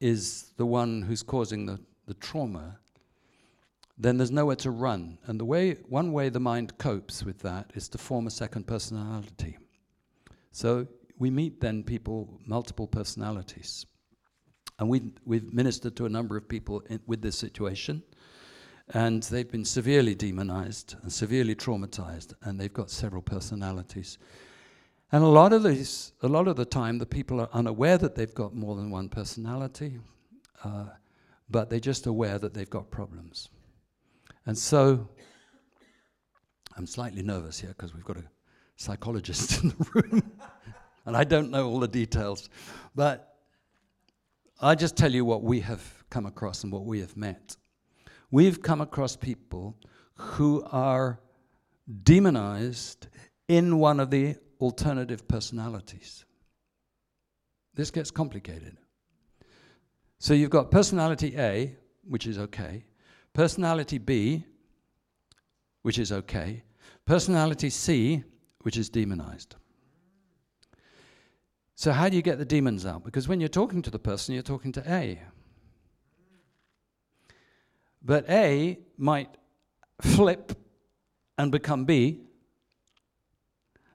[0.00, 2.78] is the one who's causing the, the trauma,
[3.98, 5.18] then there's nowhere to run.
[5.26, 8.66] And the way, one way the mind copes with that is to form a second
[8.66, 9.58] personality.
[10.52, 10.86] So
[11.18, 13.84] we meet then people, multiple personalities.
[14.78, 18.02] And we, we've ministered to a number of people in, with this situation,
[18.94, 24.18] and they've been severely demonized and severely traumatized, and they've got several personalities.
[25.12, 28.14] And a lot of these, a lot of the time, the people are unaware that
[28.14, 29.98] they've got more than one personality,
[30.64, 30.86] uh,
[31.50, 33.48] but they're just aware that they've got problems.
[34.46, 35.08] And so
[36.76, 38.24] I'm slightly nervous here because we've got a
[38.76, 40.32] psychologist in the room,
[41.06, 42.48] and I don't know all the details.
[42.94, 43.34] But
[44.60, 47.56] I just tell you what we have come across and what we have met.
[48.30, 49.76] We've come across people
[50.14, 51.20] who are
[52.02, 53.08] demonized
[53.46, 56.24] in one of the alternative personalities.
[57.74, 58.76] This gets complicated.
[60.18, 62.84] So you've got personality A, which is okay,
[63.38, 64.44] Personality B,
[65.82, 66.64] which is okay.
[67.04, 68.24] Personality C,
[68.62, 69.54] which is demonized.
[71.76, 73.04] So, how do you get the demons out?
[73.04, 75.22] Because when you're talking to the person, you're talking to A.
[78.02, 79.36] But A might
[80.00, 80.52] flip
[81.36, 82.22] and become B.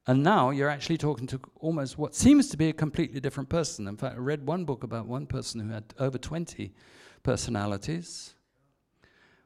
[0.05, 3.87] And now you're actually talking to almost what seems to be a completely different person.
[3.87, 6.73] In fact, I read one book about one person who had over 20
[7.23, 8.35] personalities.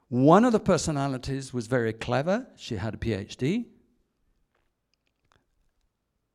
[0.10, 3.66] One of the personalities was very clever, she had a PhD.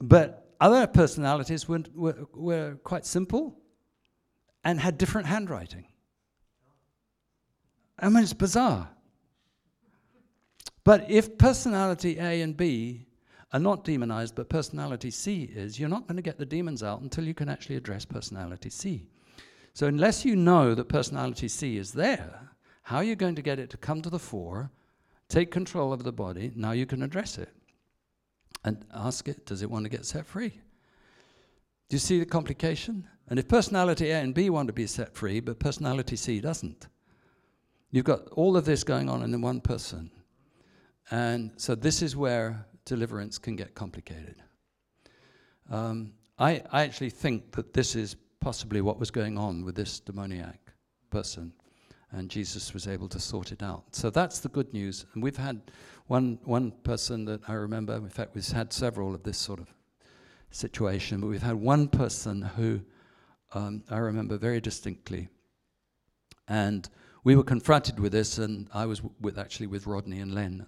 [0.01, 3.59] But other personalities were, were, were quite simple
[4.63, 5.87] and had different handwriting.
[7.99, 8.89] I mean, it's bizarre.
[10.85, 13.07] But if personality A and B
[13.53, 17.03] are not demonized, but personality C is, you're not going to get the demons out
[17.03, 19.07] until you can actually address personality C.
[19.75, 22.51] So, unless you know that personality C is there,
[22.83, 24.71] how are you going to get it to come to the fore,
[25.29, 26.53] take control of the body?
[26.57, 27.51] Now you can address it
[28.65, 30.51] and ask it, does it want to get set free?
[31.89, 33.07] Do you see the complication?
[33.29, 36.89] And if personality A and B want to be set free, but personality C doesn't,
[37.93, 40.11] you've got all of this going on in one person.
[41.11, 44.37] And so this is where deliverance can get complicated.
[45.71, 50.01] Um, I, I actually think that this is possibly what was going on with this
[50.01, 50.59] demoniac
[51.11, 51.53] person
[52.13, 53.85] and Jesus was able to sort it out.
[53.95, 55.07] So that's the good news.
[55.15, 55.63] And we've had
[56.07, 59.69] one, one person that I remember, in fact, we've had several of this sort of
[60.51, 62.81] situation, but we've had one person who
[63.55, 65.29] um, I remember very distinctly.
[66.49, 66.89] And
[67.25, 70.67] we were confronted with this, and I was w- with actually with Rodney and Len,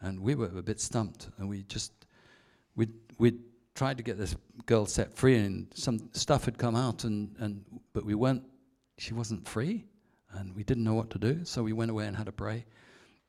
[0.00, 1.92] and, we were a bit stumped, and we just
[2.76, 2.88] we
[3.18, 3.38] we
[3.74, 4.36] tried to get this
[4.66, 8.44] girl set free, and some stuff had come out, and and but we weren't.
[8.96, 9.84] She wasn't free,
[10.32, 12.64] and we didn't know what to do, so we went away and had a pray.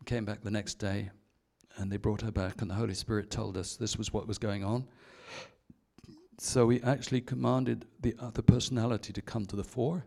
[0.05, 1.09] Came back the next day,
[1.77, 4.37] and they brought her back, and the Holy Spirit told us this was what was
[4.37, 4.87] going on.
[6.39, 10.05] So we actually commanded the other personality to come to the fore.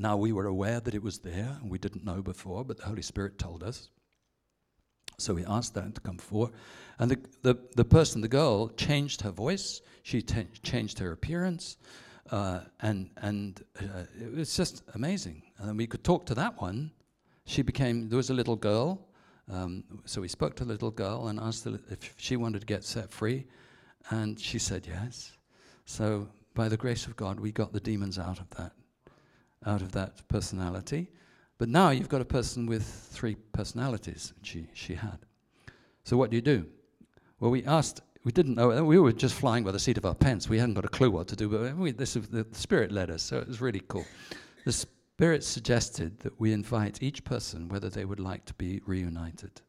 [0.00, 2.86] Now we were aware that it was there, and we didn't know before, but the
[2.86, 3.90] Holy Spirit told us.
[5.18, 6.52] So we asked that to come forward.
[6.98, 11.76] And the, the, the person, the girl, changed her voice, she t- changed her appearance,
[12.30, 15.42] uh, and and uh, it was just amazing.
[15.58, 16.92] And we could talk to that one.
[17.44, 19.06] She became, there was a little girl.
[19.52, 22.66] Um, so we spoke to the little girl and asked her if she wanted to
[22.66, 23.44] get set free.
[24.08, 25.32] And she said yes.
[25.84, 28.72] So by the grace of God, we got the demons out of that,
[29.66, 31.08] out of that personality.
[31.58, 35.18] But now you've got a person with three personalities, she, she had.
[36.04, 36.66] So what do you do?
[37.38, 38.84] Well, we asked we didn't know.
[38.84, 40.48] We were just flying by the seat of our pants.
[40.48, 43.22] We hadn't got a clue what to do, but we, this, the Spirit led us,
[43.22, 44.04] so it was really cool.
[44.66, 49.62] The Spirit suggested that we invite each person whether they would like to be reunited.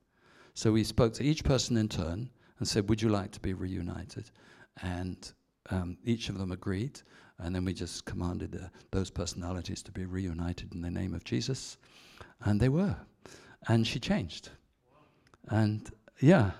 [0.53, 2.29] So we spoke to each person in turn
[2.59, 4.31] and said, Would you like to be reunited?
[4.81, 5.31] And
[5.69, 7.01] um, each of them agreed.
[7.41, 11.23] And then we just commanded uh, those personalities to be reunited in the name of
[11.23, 11.77] Jesus.
[12.41, 12.95] And they were.
[13.67, 14.49] And she changed.
[15.49, 15.89] And
[16.19, 16.51] yeah.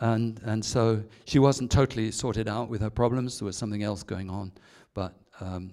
[0.00, 3.38] And, and so she wasn't totally sorted out with her problems.
[3.38, 4.52] There was something else going on.
[4.94, 5.72] But um,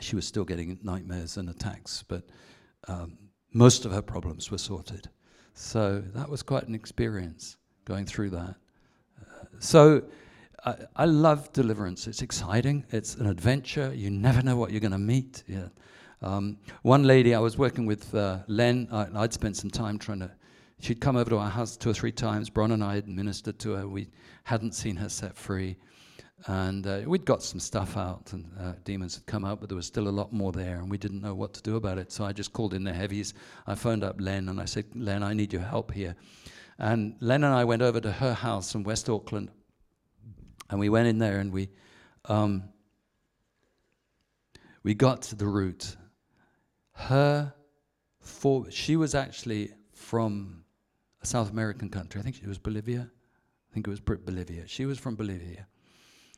[0.00, 2.02] she was still getting nightmares and attacks.
[2.06, 2.22] But
[2.88, 3.18] um,
[3.52, 5.08] most of her problems were sorted.
[5.52, 8.54] So that was quite an experience going through that.
[9.20, 10.02] Uh, so
[10.64, 12.06] I, I, love deliverance.
[12.06, 12.86] It's exciting.
[12.90, 13.92] It's an adventure.
[13.94, 15.42] You never know what you're going to meet.
[15.46, 15.68] Yeah.
[16.22, 18.88] Um, one lady I was working with, uh, Len.
[18.90, 20.30] I, would spent some time trying to.
[20.80, 22.48] She'd come over to our house two or three times.
[22.48, 23.86] Bron and I had ministered to her.
[23.86, 24.08] We
[24.44, 25.76] hadn't seen her set free,
[26.46, 29.76] and uh, we'd got some stuff out, and uh, demons had come out, but there
[29.76, 32.10] was still a lot more there, and we didn't know what to do about it.
[32.10, 33.34] So I just called in the heavies.
[33.66, 36.16] I phoned up Len, and I said, "Len, I need your help here."
[36.78, 39.50] And Len and I went over to her house in West Auckland
[40.74, 41.68] and we went in there and we,
[42.24, 42.64] um,
[44.82, 45.94] we got to the root.
[46.94, 47.54] Her,
[48.18, 50.64] for, she was actually from
[51.22, 52.20] a South American country.
[52.20, 53.08] I think it was Bolivia.
[53.08, 54.66] I think it was Bolivia.
[54.66, 55.68] She was from Bolivia.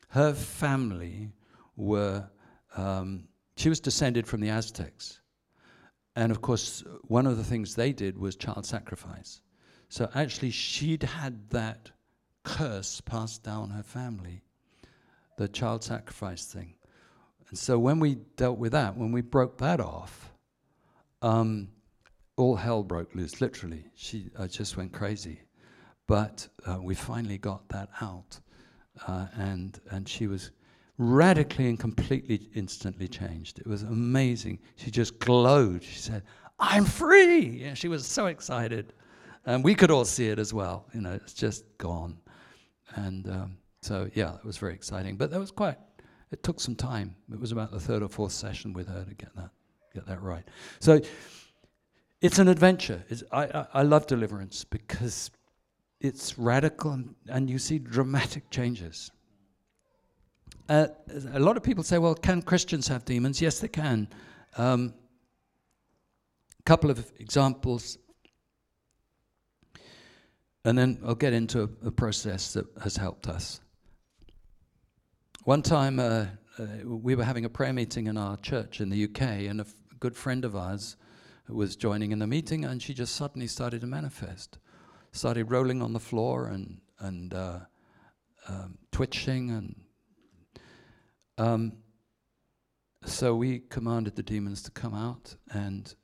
[0.08, 1.32] Her family
[1.74, 2.28] were,
[2.76, 5.22] um, she was descended from the Aztecs.
[6.14, 9.40] And of course, one of the things they did was child sacrifice.
[9.88, 11.90] So actually, she'd had that
[12.46, 14.40] curse passed down her family,
[15.36, 16.74] the child sacrifice thing.
[17.48, 20.32] And so when we dealt with that, when we broke that off,
[21.22, 21.68] um,
[22.36, 23.84] all hell broke loose, literally.
[23.96, 25.40] She uh, just went crazy.
[26.06, 28.38] But uh, we finally got that out.
[29.08, 30.52] Uh, and, and she was
[30.98, 33.58] radically and completely instantly changed.
[33.58, 34.60] It was amazing.
[34.76, 35.82] She just glowed.
[35.82, 36.22] She said,
[36.60, 37.62] I'm free.
[37.62, 38.92] Yeah, she was so excited.
[39.44, 40.86] And we could all see it as well.
[40.94, 42.18] You know, it's just gone.
[42.94, 45.16] And um, so, yeah, it was very exciting.
[45.16, 45.76] But that was quite,
[46.30, 47.14] it took some time.
[47.32, 49.50] It was about the third or fourth session with her to get that,
[49.94, 50.44] get that right.
[50.80, 51.00] So
[52.20, 53.04] it's an adventure.
[53.08, 55.30] It's, I, I, I love deliverance because
[56.00, 59.10] it's radical and, and you see dramatic changes.
[60.68, 60.88] Uh,
[61.32, 63.40] a lot of people say, well, can Christians have demons?
[63.40, 64.08] Yes, they can.
[64.58, 64.94] A um,
[66.64, 67.98] couple of examples
[70.66, 73.60] and then I'll get into a, a process that has helped us.
[75.44, 76.26] One time, uh,
[76.58, 79.66] uh, we were having a prayer meeting in our church in the UK, and a
[80.00, 80.96] good friend of ours
[81.48, 84.58] was joining in the meeting, and she just suddenly started to manifest.
[85.12, 87.60] Started rolling on the floor and, and uh,
[88.48, 89.50] um, twitching.
[89.50, 89.76] And
[91.38, 91.74] um,
[93.04, 95.94] so we commanded the demons to come out, and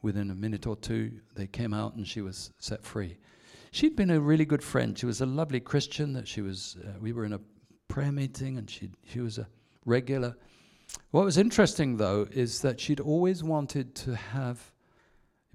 [0.00, 3.16] within a minute or two, they came out, and she was set free
[3.72, 4.96] she'd been a really good friend.
[4.96, 6.12] She was a lovely Christian.
[6.12, 6.76] That she was.
[6.80, 7.40] Uh, we were in a
[7.88, 9.48] prayer meeting, and she she was a
[9.84, 10.36] regular.
[11.10, 14.72] What was interesting, though, is that she'd always wanted to have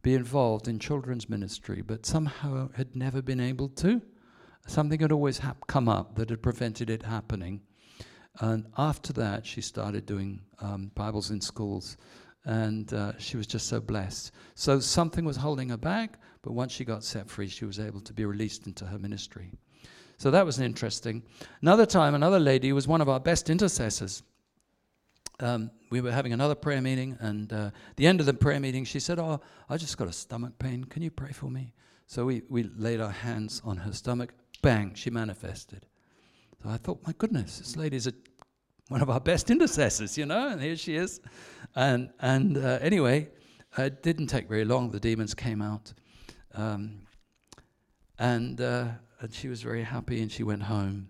[0.01, 4.01] be involved in children's ministry, but somehow had never been able to.
[4.67, 7.61] Something had always hap- come up that had prevented it happening.
[8.39, 11.97] And after that, she started doing um, Bibles in schools,
[12.45, 14.31] and uh, she was just so blessed.
[14.55, 18.01] So something was holding her back, but once she got set free, she was able
[18.01, 19.51] to be released into her ministry.
[20.17, 21.23] So that was interesting.
[21.61, 24.23] Another time, another lady was one of our best intercessors.
[25.39, 28.85] Um, we were having another prayer meeting, and uh, the end of the prayer meeting,
[28.85, 30.83] she said, "Oh, I just got a stomach pain.
[30.85, 31.73] Can you pray for me?"
[32.07, 34.33] So we, we laid our hands on her stomach.
[34.61, 35.85] Bang, she manifested.
[36.63, 38.13] So I thought, my goodness, this lady's a,
[38.87, 41.19] one of our best intercessors, you know, and here she is.
[41.75, 43.29] And, and uh, anyway,
[43.77, 44.89] it didn't take very long.
[44.89, 45.93] The demons came out.
[46.57, 47.01] Um,
[48.19, 48.87] and, uh,
[49.21, 51.09] and she was very happy and she went home.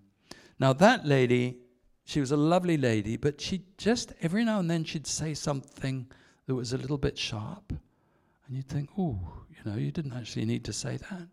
[0.59, 1.57] Now, that lady,
[2.03, 6.07] she was a lovely lady, but she just, every now and then, she'd say something
[6.45, 7.69] that was a little bit sharp.
[7.69, 9.19] And you'd think, oh,
[9.49, 11.27] you know, you didn't actually need to say that.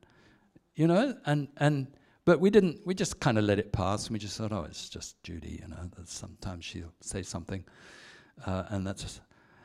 [0.76, 1.88] You know, and, and,
[2.24, 4.64] but we didn't, we just kind of let it pass and we just thought, oh,
[4.64, 7.64] it's just Judy, you know, sometimes she'll say something.
[8.44, 9.20] Uh, and that's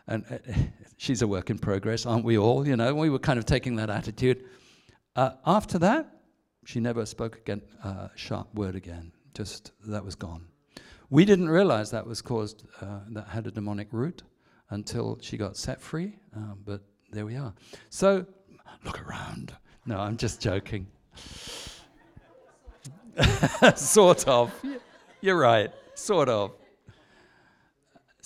[0.10, 0.38] and uh,
[0.98, 2.68] she's a work in progress, aren't we all?
[2.68, 4.44] You know, we were kind of taking that attitude.
[5.16, 6.18] Uh, after that,
[6.66, 9.12] she never spoke again, uh, sharp word again.
[9.34, 10.46] Just that was gone.
[11.10, 14.24] We didn't realize that was caused, uh, that had a demonic root
[14.70, 16.18] until she got set free.
[16.36, 16.82] Um, but
[17.12, 17.54] there we are.
[17.90, 18.26] So
[18.84, 19.54] look around.
[19.86, 20.88] No, I'm just joking.
[23.76, 24.54] sort of.
[25.22, 25.72] You're right.
[25.96, 26.52] Sort of.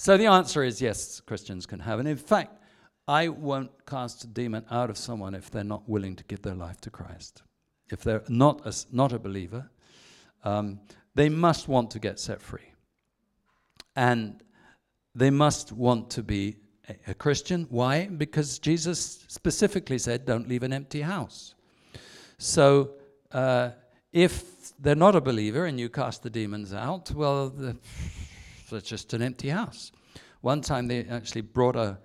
[0.04, 1.98] So the answer is yes, Christians can have.
[2.00, 2.62] And in fact,
[3.08, 6.56] I won't cast a demon out of someone if they're not willing to give their
[6.56, 7.42] life to Christ.
[7.90, 9.72] If they're not a, not a believer,
[10.44, 10.82] um,
[11.16, 12.74] they must want to get set free.
[13.96, 14.44] And
[15.16, 16.58] they must want to be
[16.90, 17.66] a, a Christian.
[17.70, 18.08] Why?
[18.08, 21.56] Because Jesus specifically said, don't leave an empty house.
[22.40, 22.96] So
[23.32, 23.70] uh,
[24.12, 27.78] if they're not a believer and you cast the demons out, well, the,
[28.76, 29.92] it's just an empty house.
[30.42, 31.98] One time they actually brought a,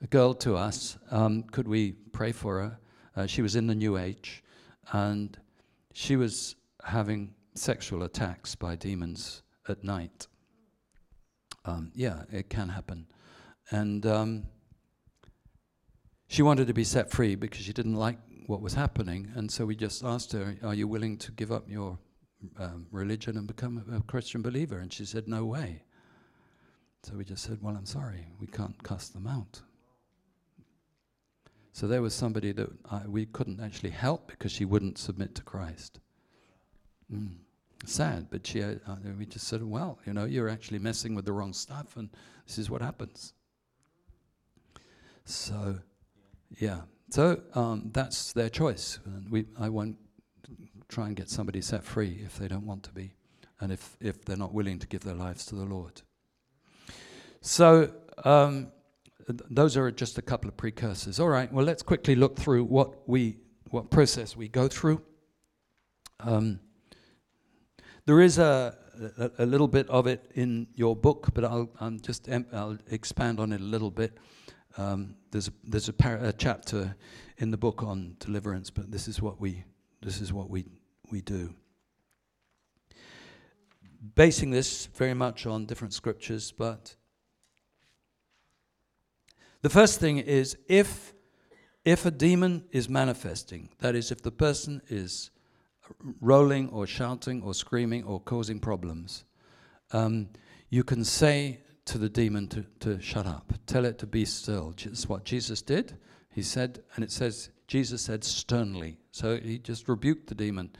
[0.00, 0.96] a girl to us.
[1.10, 2.78] Um, could we pray for her?
[3.14, 4.42] Uh, she was in the New Age,
[4.92, 5.38] and
[5.92, 10.26] she was having sexual attacks by demons at night.
[11.64, 13.06] Um, yeah, it can happen.
[13.70, 14.44] And um,
[16.28, 19.30] she wanted to be set free because she didn't like what was happening.
[19.34, 21.98] And so we just asked her, Are you willing to give up your
[22.58, 24.78] um, religion and become a, a Christian believer?
[24.78, 25.82] And she said, No way.
[27.02, 29.60] So we just said, Well, I'm sorry, we can't cast them out.
[31.72, 35.42] So there was somebody that I, we couldn't actually help because she wouldn't submit to
[35.42, 36.00] Christ.
[37.12, 37.36] Mm.
[37.84, 41.24] Sad, but she, uh, uh, we just said, well, you know, you're actually messing with
[41.24, 42.10] the wrong stuff, and
[42.46, 43.32] this is what happens.
[45.24, 45.78] So,
[46.60, 46.82] yeah.
[47.10, 49.00] So um, that's their choice.
[49.04, 49.96] And we, I won't
[50.88, 53.14] try and get somebody set free if they don't want to be,
[53.60, 56.02] and if, if they're not willing to give their lives to the Lord.
[57.42, 57.92] So,
[58.24, 58.72] um,
[59.50, 61.18] those are just a couple of precursors.
[61.18, 63.36] All right, well, let's quickly look through what we
[63.70, 65.02] what process we go through.
[66.20, 66.60] Um,
[68.06, 68.76] there is a,
[69.18, 73.40] a, a, little bit of it in your book, but I'll, I'll just I'll expand
[73.40, 74.18] on it a little bit.
[74.76, 76.94] Um, there's a, there's a, par- a, chapter
[77.38, 79.64] in the book on deliverance, but this is what we
[80.00, 80.66] this is what we
[81.10, 81.54] we do.
[84.14, 86.94] Basing this very much on different scriptures, but
[89.62, 91.12] the first thing is if
[91.84, 95.30] if a demon is manifesting, that is, if the person is
[96.20, 99.24] rolling or shouting or screaming or causing problems,
[99.92, 100.28] um,
[100.70, 104.74] you can say to the demon to, to shut up, tell it to be still.
[104.84, 105.98] That's what Jesus did.
[106.30, 108.98] He said, and it says, Jesus said sternly.
[109.10, 110.70] So he just rebuked the demon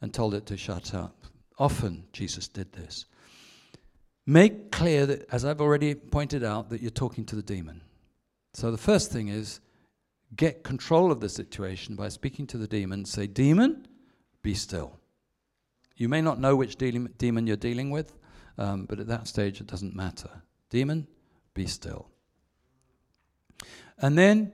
[0.00, 1.24] and told it to shut up.
[1.58, 3.06] Often Jesus did this.
[4.26, 7.80] Make clear that, as I've already pointed out, that you're talking to the demon.
[8.54, 9.60] So the first thing is
[10.36, 13.04] get control of the situation by speaking to the demon.
[13.04, 13.86] Say, Demon,
[14.42, 14.98] be still.
[15.96, 18.14] You may not know which de- demon you're dealing with,
[18.56, 20.42] um, but at that stage it doesn't matter.
[20.70, 21.06] Demon,
[21.54, 22.08] be still.
[23.98, 24.52] And then,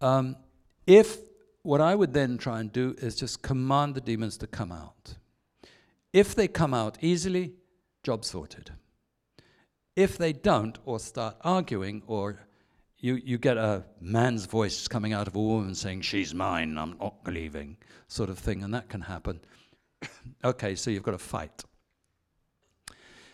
[0.00, 0.36] um,
[0.86, 1.18] if
[1.62, 5.16] what I would then try and do is just command the demons to come out.
[6.12, 7.54] If they come out easily,
[8.02, 8.70] job sorted.
[9.96, 12.38] If they don't, or start arguing, or
[13.00, 16.96] you, you get a man's voice coming out of a woman saying, She's mine, I'm
[16.98, 17.76] not leaving,
[18.08, 19.40] sort of thing, and that can happen.
[20.44, 21.64] okay, so you've got to fight.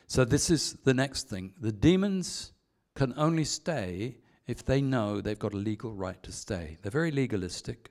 [0.07, 1.55] So, this is the next thing.
[1.61, 2.53] The demons
[2.95, 6.77] can only stay if they know they've got a legal right to stay.
[6.83, 7.91] They're very legalistic,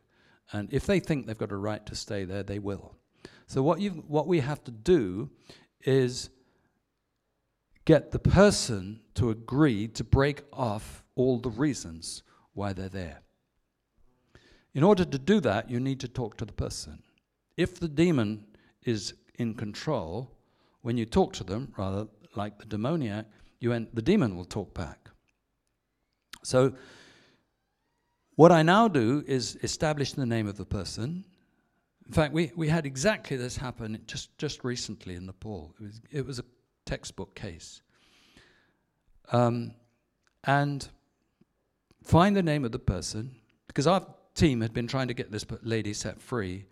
[0.52, 2.96] and if they think they've got a right to stay there, they will.
[3.48, 5.32] So, what, you what we have to do
[5.82, 6.30] is
[7.86, 13.22] get the person to agree to break off all the reasons why they're there.
[14.74, 17.04] In order to do that, you need to talk to the person.
[17.58, 18.46] If the demon
[18.84, 20.32] is in control,
[20.82, 23.26] when you talk to them, rather like the demoniac,
[23.60, 25.10] you en- the demon will talk back.
[26.44, 26.74] So,
[28.36, 31.24] what I now do is establish the name of the person.
[32.08, 35.74] In fact, we, we had exactly this happen just, just recently in Nepal.
[35.80, 36.44] It was, it was a
[36.86, 37.82] textbook case.
[39.32, 39.74] Um,
[40.44, 40.88] and
[42.04, 43.36] find the name of the person,
[43.68, 46.66] because our team had been trying to get this lady set free,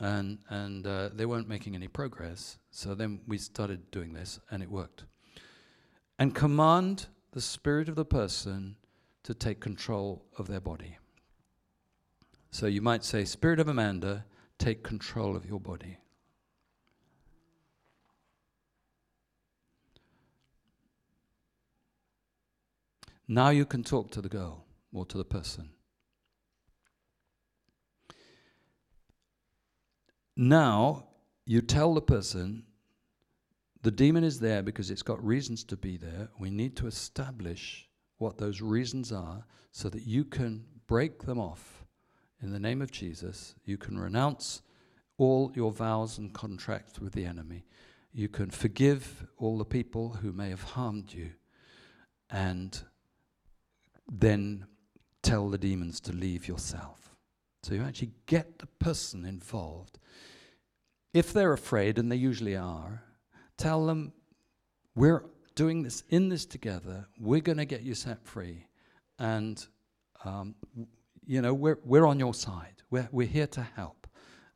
[0.00, 2.58] and, and uh, they weren't making any progress.
[2.70, 5.04] So then we started doing this, and it worked.
[6.18, 8.76] And command the spirit of the person
[9.22, 10.98] to take control of their body.
[12.50, 14.24] So you might say, Spirit of Amanda,
[14.58, 15.98] take control of your body.
[23.26, 24.63] Now you can talk to the girl
[24.94, 25.70] or to the person.
[30.36, 31.08] Now
[31.44, 32.64] you tell the person
[33.82, 36.30] the demon is there because it's got reasons to be there.
[36.38, 37.86] We need to establish
[38.16, 41.84] what those reasons are so that you can break them off
[42.40, 43.54] in the name of Jesus.
[43.64, 44.62] You can renounce
[45.18, 47.66] all your vows and contracts with the enemy.
[48.12, 51.32] You can forgive all the people who may have harmed you
[52.30, 52.80] and
[54.10, 54.66] then
[55.24, 57.10] tell the demons to leave yourself.
[57.62, 59.98] So you actually get the person involved.
[61.14, 63.02] If they're afraid, and they usually are,
[63.56, 64.12] tell them,
[64.94, 67.06] we're doing this in this together.
[67.18, 68.66] We're going to get you set free.
[69.18, 69.64] And,
[70.24, 70.54] um,
[71.26, 72.82] you know, we're, we're on your side.
[72.90, 74.06] We're, we're here to help.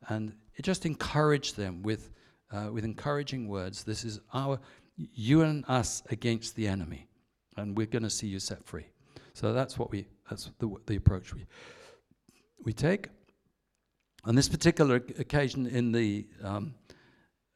[0.09, 2.11] And just encourage them with,
[2.53, 3.85] uh, with encouraging words.
[3.85, 4.61] This is our,
[4.97, 7.09] you and us against the enemy.
[7.57, 8.87] And we're going to see you set free.
[9.33, 11.47] So that's what we, that's the, the approach we,
[12.65, 13.09] we take.
[14.25, 16.75] On this particular occasion in the, um,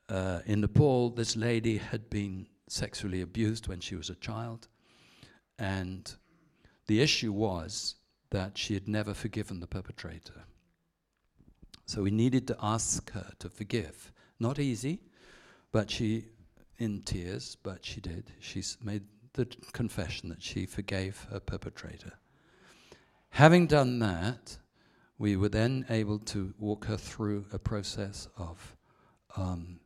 [0.09, 4.69] uh, in Nepal, this lady had been sexually abused when she was a child.
[5.59, 6.11] And
[6.87, 7.97] the issue was
[8.31, 10.45] that she had never forgiven the perpetrator.
[11.87, 14.13] So we needed to ask her to forgive.
[14.41, 15.01] Not easy,
[15.73, 16.27] but she,
[16.79, 18.33] in tears, but she did.
[18.41, 19.03] She made
[19.35, 22.13] the confession that she forgave her perpetrator.
[23.33, 24.59] Having done that,
[25.19, 28.77] we were then able to walk her through a process of
[29.39, 29.81] um,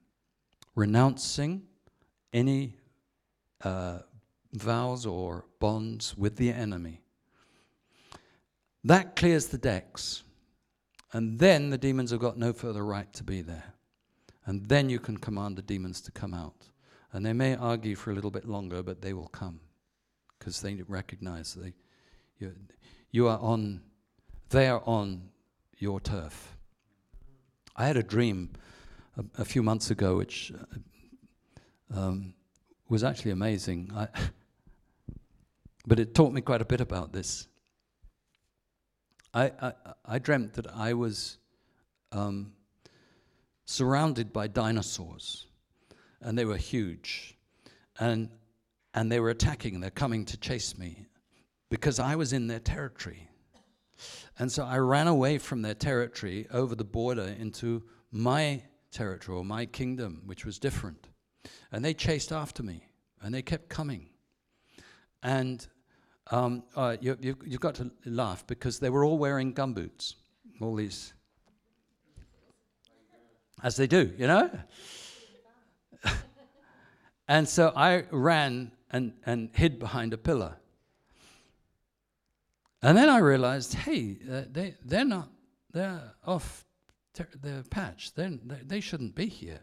[0.74, 1.62] renouncing
[2.32, 2.74] any
[3.62, 4.00] uh,
[4.52, 7.02] vows or bonds with the enemy.
[8.82, 10.24] That clears the decks.
[11.12, 13.74] And then the demons have got no further right to be there.
[14.44, 16.68] And then you can command the demons to come out.
[17.12, 19.60] And they may argue for a little bit longer, but they will come
[20.36, 21.74] because they recognize they,
[22.38, 22.52] you,
[23.16, 23.80] you are on,
[24.50, 25.30] they are on
[25.78, 26.54] your turf.
[27.74, 28.50] I had a dream
[29.16, 32.34] a, a few months ago, which uh, um,
[32.90, 33.90] was actually amazing.
[33.96, 34.08] I
[35.86, 37.48] but it taught me quite a bit about this.
[39.32, 39.72] I, I,
[40.04, 41.38] I dreamt that I was
[42.12, 42.52] um,
[43.64, 45.46] surrounded by dinosaurs,
[46.20, 47.34] and they were huge,
[47.98, 48.28] and,
[48.92, 51.06] and they were attacking, they're coming to chase me
[51.68, 53.28] because I was in their territory.
[54.38, 58.62] And so I ran away from their territory over the border into my
[58.92, 61.08] territory or my kingdom, which was different.
[61.72, 62.86] And they chased after me,
[63.22, 64.08] and they kept coming.
[65.22, 65.66] And
[66.30, 70.14] um, uh, you, you, you've got to laugh because they were all wearing gumboots,
[70.60, 71.14] all these,
[73.62, 74.50] as they do, you know?
[77.28, 80.56] and so I ran and, and hid behind a pillar.
[82.82, 85.28] And then I realized, hey, uh, they, they're not,
[85.72, 86.64] they're off
[87.14, 88.14] ter- their patch.
[88.14, 89.60] They're, they, they shouldn't be here.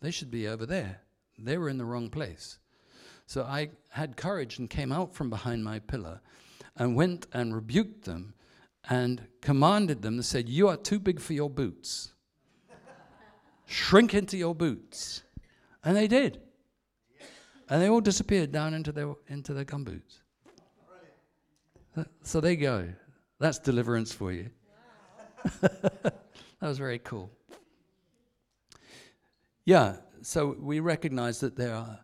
[0.00, 1.00] They should be over there.
[1.38, 2.58] They were in the wrong place.
[3.26, 6.20] So I had courage and came out from behind my pillar
[6.76, 8.34] and went and rebuked them
[8.88, 12.12] and commanded them and said, You are too big for your boots.
[13.66, 15.22] Shrink into your boots.
[15.84, 16.40] And they did.
[17.68, 20.19] And they all disappeared down into their, into their gumboots.
[22.22, 22.88] So there you go.
[23.38, 24.50] That's deliverance for you.
[25.60, 26.14] that
[26.60, 27.30] was very cool.
[29.64, 32.00] Yeah, so we recognize that there are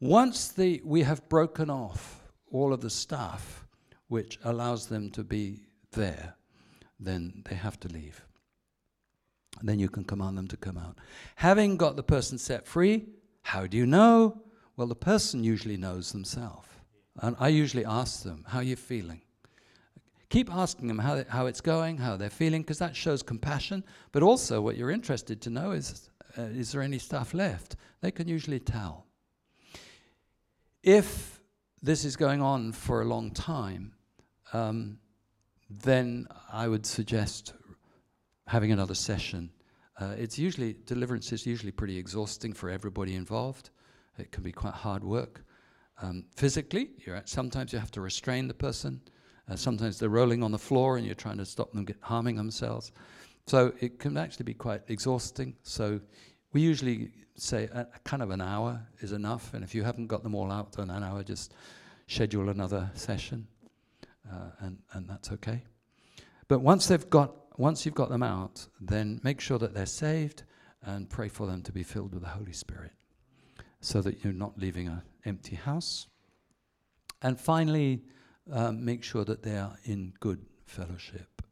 [0.00, 3.66] once the, we have broken off all of the stuff
[4.08, 5.60] which allows them to be
[5.92, 6.34] there,
[7.00, 8.24] then they have to leave.
[9.60, 10.98] And then you can command them to come out.
[11.36, 13.06] Having got the person set free,
[13.42, 14.42] how do you know?
[14.76, 16.67] Well, the person usually knows themselves.
[17.20, 19.22] And I usually ask them, How are you feeling?
[20.30, 23.82] Keep asking them how, they, how it's going, how they're feeling, because that shows compassion.
[24.12, 27.76] But also, what you're interested to know is uh, Is there any stuff left?
[28.00, 29.06] They can usually tell.
[30.82, 31.40] If
[31.82, 33.94] this is going on for a long time,
[34.52, 34.98] um,
[35.68, 37.52] then I would suggest
[38.46, 39.50] having another session.
[40.00, 43.70] Uh, it's usually deliverance is usually pretty exhausting for everybody involved.
[44.16, 45.44] It can be quite hard work.
[46.00, 49.00] Um, physically, at, sometimes you have to restrain the person.
[49.48, 52.92] Uh, sometimes they're rolling on the floor and you're trying to stop them harming themselves.
[53.46, 55.56] So it can actually be quite exhausting.
[55.62, 56.00] So
[56.52, 60.08] we usually say a, a kind of an hour is enough, and if you haven't
[60.08, 61.54] got them all out in an hour, just
[62.06, 63.46] schedule another session,
[64.30, 65.64] uh, and and that's okay.
[66.48, 70.44] But once they've got once you've got them out, then make sure that they're saved
[70.82, 72.92] and pray for them to be filled with the Holy Spirit,
[73.80, 76.08] so that you're not leaving an empty house.
[77.22, 78.02] And finally,
[78.50, 81.42] um, make sure that they are in good fellowship,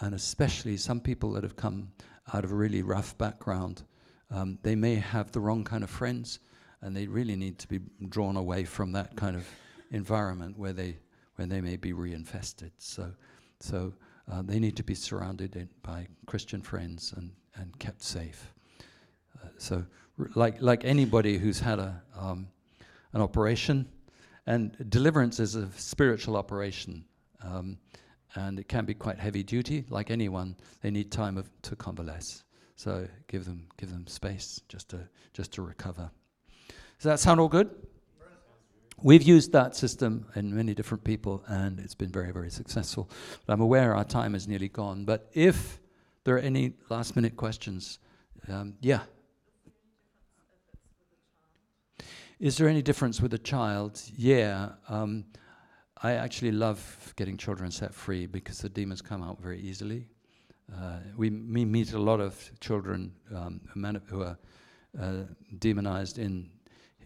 [0.00, 1.92] and especially some people that have come
[2.32, 3.82] out of a really rough background
[4.30, 6.40] um, they may have the wrong kind of friends,
[6.82, 9.46] and they really need to be drawn away from that kind of
[9.90, 10.98] environment where they
[11.36, 12.72] where they may be reinfested.
[12.78, 13.12] So,
[13.60, 13.94] so
[14.30, 18.52] uh, they need to be surrounded by Christian friends and, and kept safe.
[19.58, 19.84] So,
[20.34, 22.48] like like anybody who's had a um,
[23.12, 23.86] an operation,
[24.46, 27.04] and deliverance is a spiritual operation,
[27.42, 27.78] Um,
[28.34, 29.84] and it can be quite heavy duty.
[29.88, 32.44] Like anyone, they need time of, to convalesce.
[32.76, 34.98] So give them give them space just to
[35.32, 36.10] just to recover.
[36.98, 37.70] Does that sound all good?
[39.00, 43.08] We've used that system in many different people, and it's been very very successful.
[43.46, 45.04] But I'm aware our time is nearly gone.
[45.04, 45.80] But if
[46.24, 47.98] there are any last minute questions,
[48.48, 49.00] um, yeah.
[52.40, 54.00] Is there any difference with a child?
[54.16, 54.70] Yeah.
[54.88, 55.24] Um,
[56.04, 60.06] I actually love getting children set free because the demons come out very easily.
[60.72, 63.60] Uh, we, we, meet a lot of children um,
[64.08, 64.38] who are
[65.00, 65.22] uh,
[65.58, 66.48] demonized in,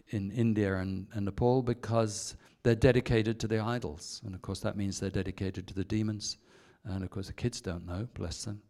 [0.09, 4.21] in India and, and Nepal because they're dedicated to the idols.
[4.27, 6.37] And of course, that means they're dedicated to the demons.
[6.85, 8.61] And of course, the kids don't know, bless them.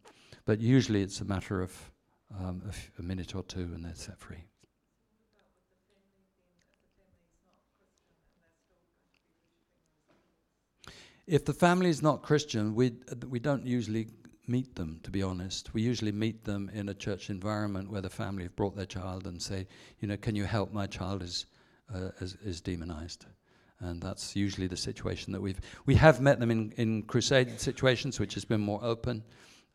[0.45, 1.91] But usually it's a matter of
[2.39, 2.61] um,
[2.99, 4.45] a minute or two and they're set free.
[11.25, 12.93] If the family is not Christian, we,
[13.29, 14.07] we don't usually
[14.47, 15.73] meet them, to be honest.
[15.73, 19.25] We usually meet them in a church environment where the family have brought their child
[19.25, 19.67] and say,
[19.99, 20.73] you know, can you help?
[20.73, 21.45] My child is,
[21.93, 23.25] uh, is, is demonized.
[23.79, 25.59] And that's usually the situation that we've.
[25.85, 29.23] We have met them in, in crusade situations, which has been more open.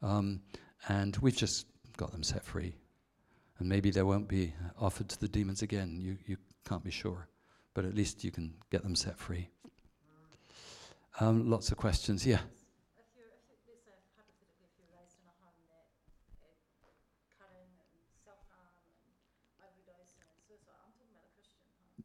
[0.02, 0.40] Um,
[0.88, 2.74] and we've just got them set free.
[3.58, 5.98] And maybe they won't be offered to the demons again.
[6.00, 6.36] You, you
[6.66, 7.28] can't be sure.
[7.74, 9.48] But at least you can get them set free.
[11.20, 12.24] Um, lots of questions.
[12.24, 12.40] Yeah.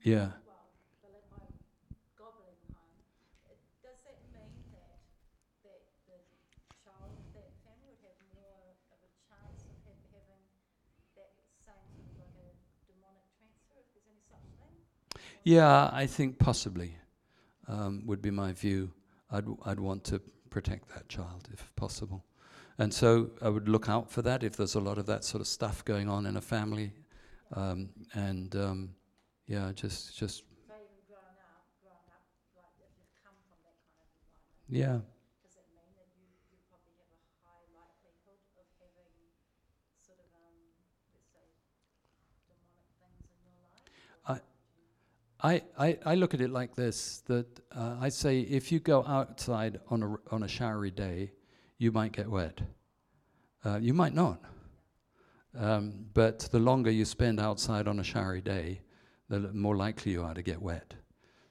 [0.02, 0.30] Yeah.
[15.46, 16.96] Yeah, I think possibly
[17.68, 18.92] um, would be my view.
[19.34, 22.24] I'd, I'd want to protect that child if possible.
[22.78, 25.42] And so I would look out for that if there's a lot of that sort
[25.42, 26.94] of stuff going on in a family.
[27.56, 28.96] Um, and um,
[29.48, 30.44] yeah, just just.
[34.70, 35.00] yeah.
[45.44, 49.04] I, I, I look at it like this that uh, I say if you go
[49.06, 51.32] outside on a, on a showery day,
[51.78, 52.62] you might get wet.
[53.66, 54.42] Uh, you might not.
[55.58, 58.82] Um, but the longer you spend outside on a showery day,
[59.28, 60.94] the more likely you are to get wet.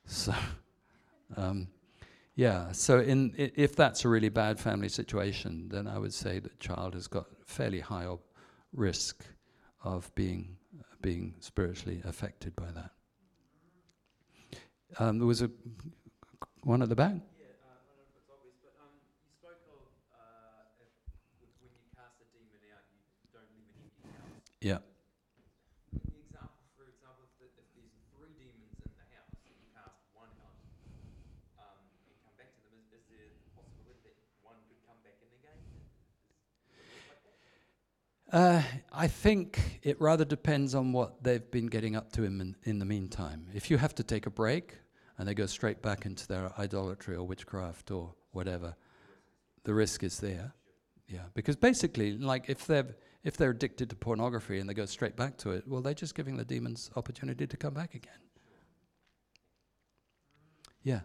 [0.06, 0.34] So,
[1.36, 1.68] um,
[2.34, 6.38] yeah, so in, I- if that's a really bad family situation, then I would say
[6.38, 8.06] the child has got fairly high
[8.72, 9.22] risk
[9.84, 10.56] of being,
[11.02, 12.90] being spiritually affected by that.
[14.98, 15.48] Um, there was a
[16.68, 17.16] one at the back.
[17.16, 20.92] Yeah, uh, I don't know if it's obvious, but um, you spoke of uh, if,
[21.64, 23.00] when you cast a demon out, you
[23.32, 24.36] don't leave an empty house.
[24.60, 24.84] Yeah.
[25.96, 29.56] In the example, for example, if, the, if there's three demons in the house, and
[29.56, 30.60] you cast one out
[31.56, 35.00] um, and come back to them, is, is there the possibility that one could come
[35.00, 35.56] back in again?
[38.32, 42.78] Uh, I think it rather depends on what they've been getting up to in, in
[42.78, 43.46] the meantime.
[43.54, 44.78] If you have to take a break
[45.18, 48.74] and they go straight back into their idolatry or witchcraft or whatever,
[49.64, 50.54] the risk is there.
[51.08, 55.14] Yeah, because basically, like if they're if they're addicted to pornography and they go straight
[55.14, 58.18] back to it, well, they're just giving the demons opportunity to come back again.
[60.82, 61.00] Yeah.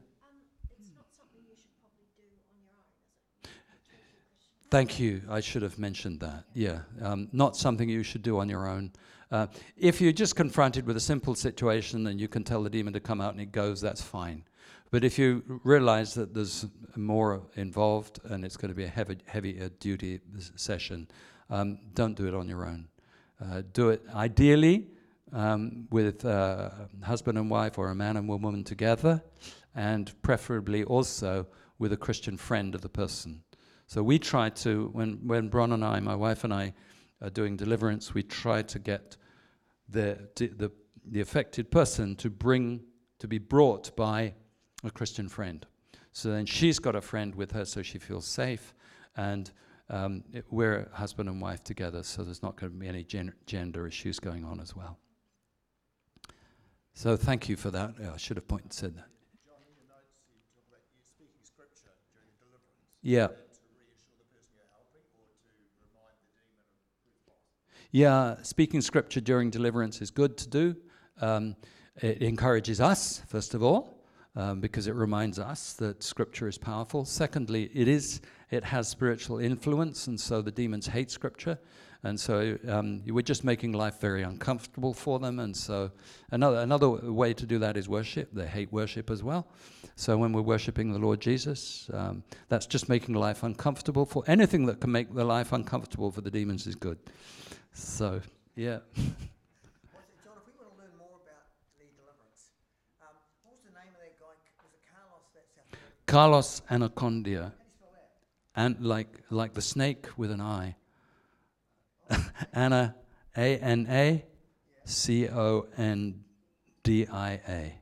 [4.70, 5.22] Thank you.
[5.30, 6.44] I should have mentioned that.
[6.54, 8.92] Yeah, um, not something you should do on your own.
[9.32, 9.48] Uh,
[9.78, 13.00] if you're just confronted with a simple situation and you can tell the demon to
[13.00, 14.44] come out and it goes, that's fine.
[14.92, 16.66] But if you realize that there's
[16.96, 20.20] more involved and it's going to be a heavy, heavy uh, duty
[20.56, 21.08] session,
[21.50, 22.88] um, don't do it on your own.
[23.42, 24.88] Uh, do it ideally
[25.34, 26.70] um, with uh,
[27.04, 29.22] husband and wife or a man and woman together,
[29.76, 31.46] and preferably also
[31.80, 33.44] with a Christian friend of the person.
[33.88, 36.74] So we try to, when, when Bron and I, my wife and I,
[37.22, 39.18] are doing deliverance, we try to get
[39.90, 40.72] the, the,
[41.06, 42.82] the affected person to bring,
[43.20, 44.34] to be brought by
[44.84, 45.66] a Christian friend.
[46.12, 48.74] So then she's got a friend with her so she feels safe,
[49.16, 49.50] and
[49.90, 53.34] um, it, we're husband and wife together, so there's not going to be any gen-
[53.46, 54.98] gender issues going on as well.
[56.94, 57.94] So thank you for that.
[58.02, 59.06] Yeah, I should have pointed said that.
[63.02, 63.28] Yeah.
[67.92, 70.76] Yeah, speaking scripture during deliverance is good to do.
[71.22, 71.56] Um,
[72.02, 74.04] it encourages us, first of all,
[74.36, 77.06] um, because it reminds us that Scripture is powerful.
[77.06, 78.22] Secondly, it is
[78.52, 81.58] it has spiritual influence, and so the demons hate Scripture,
[82.04, 85.40] and so um, we're just making life very uncomfortable for them.
[85.40, 85.90] And so
[86.32, 88.30] another another way to do that is worship.
[88.32, 89.48] They hate worship as well.
[89.96, 94.68] So when we're worshiping the Lord Jesus, um, that's just making life uncomfortable for anything
[94.68, 97.00] that can make the life uncomfortable for the demons is good.
[97.78, 98.22] So
[98.56, 98.80] yeah.
[98.96, 101.46] What's John, if we want to learn more about
[101.78, 102.50] the deliverance,
[103.02, 103.14] um,
[103.44, 104.34] what was the name of that guy?
[104.64, 108.10] Was it Carlos that South Carlos Annacondia, How do you spell that?
[108.56, 110.76] and like like the snake with an eye.
[112.54, 112.96] Anna,
[113.38, 114.26] A N A,
[114.86, 116.24] C O N
[116.82, 117.80] D I A.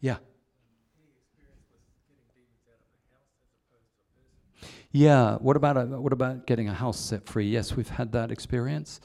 [0.00, 0.18] Yeah.
[4.98, 5.36] Yeah.
[5.36, 7.46] What about a, what about getting a house set free?
[7.48, 9.00] Yes, we've had that experience,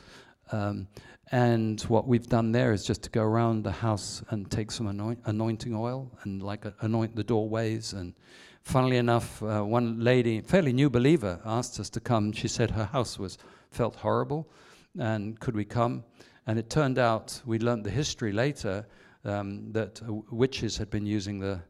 [0.52, 0.88] um,
[1.32, 4.88] and what we've done there is just to go around the house and take some
[4.88, 7.94] anoint, anointing oil and like anoint the doorways.
[7.94, 8.16] And
[8.64, 12.32] funnily enough, uh, one lady, fairly new believer, asked us to come.
[12.32, 13.38] She said her house was
[13.70, 14.50] felt horrible,
[14.98, 16.04] and could we come?
[16.48, 18.88] And it turned out we learned the history later
[19.26, 21.62] um, that uh, witches had been using the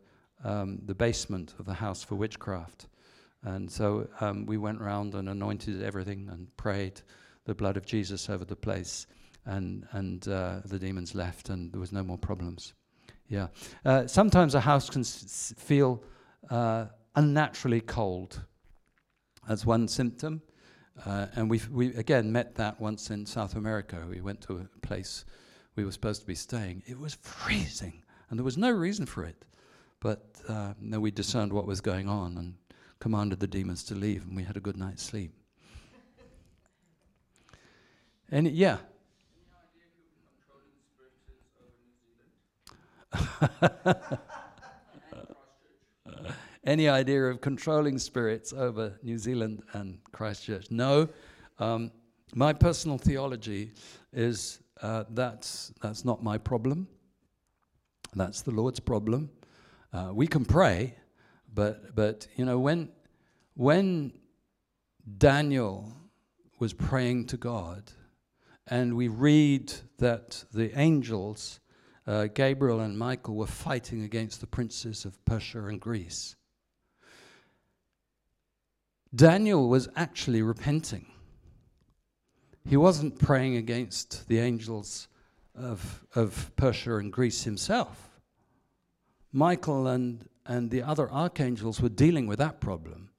[0.45, 2.87] um, the basement of the house for witchcraft.
[3.43, 7.01] And so um, we went round and anointed everything and prayed
[7.45, 9.05] the blood of Jesus over the place,
[9.45, 12.73] and and uh, the demons left, and there was no more problems.
[13.27, 13.47] Yeah.
[13.83, 16.03] Uh, sometimes a house can s- feel
[16.49, 16.85] uh,
[17.15, 18.41] unnaturally cold.
[19.47, 20.41] That's one symptom,
[21.05, 24.05] uh, and we we again met that once in South America.
[24.09, 25.25] We went to a place
[25.75, 26.83] we were supposed to be staying.
[26.85, 29.43] It was freezing, and there was no reason for it.
[29.99, 32.55] But uh, then we discerned what was going on and
[33.03, 35.33] commanded the demons to leave, and we had a good night's sleep.
[38.31, 38.77] and yeah.
[46.65, 50.71] Any idea of controlling spirits over New Zealand and Christchurch?
[50.71, 51.09] No.
[51.59, 51.91] Um,
[52.33, 53.73] my personal theology
[54.13, 56.87] is uh, that's, that's not my problem.
[58.15, 59.29] That's the Lord's problem.
[59.91, 60.95] Uh, we can pray,
[61.53, 62.89] but, but you know, when,
[63.55, 64.13] when
[65.17, 65.93] Daniel
[66.59, 67.91] was praying to God,
[68.67, 71.59] and we read that the angels,
[72.07, 76.35] uh, Gabriel and Michael, were fighting against the princes of Persia and Greece.
[79.13, 81.05] Daniel was actually repenting.
[82.65, 85.09] He wasn't praying against the angels
[85.53, 88.09] of, of Persia and Greece himself.
[89.31, 93.09] Michael and, and the other archangels were dealing with that problem.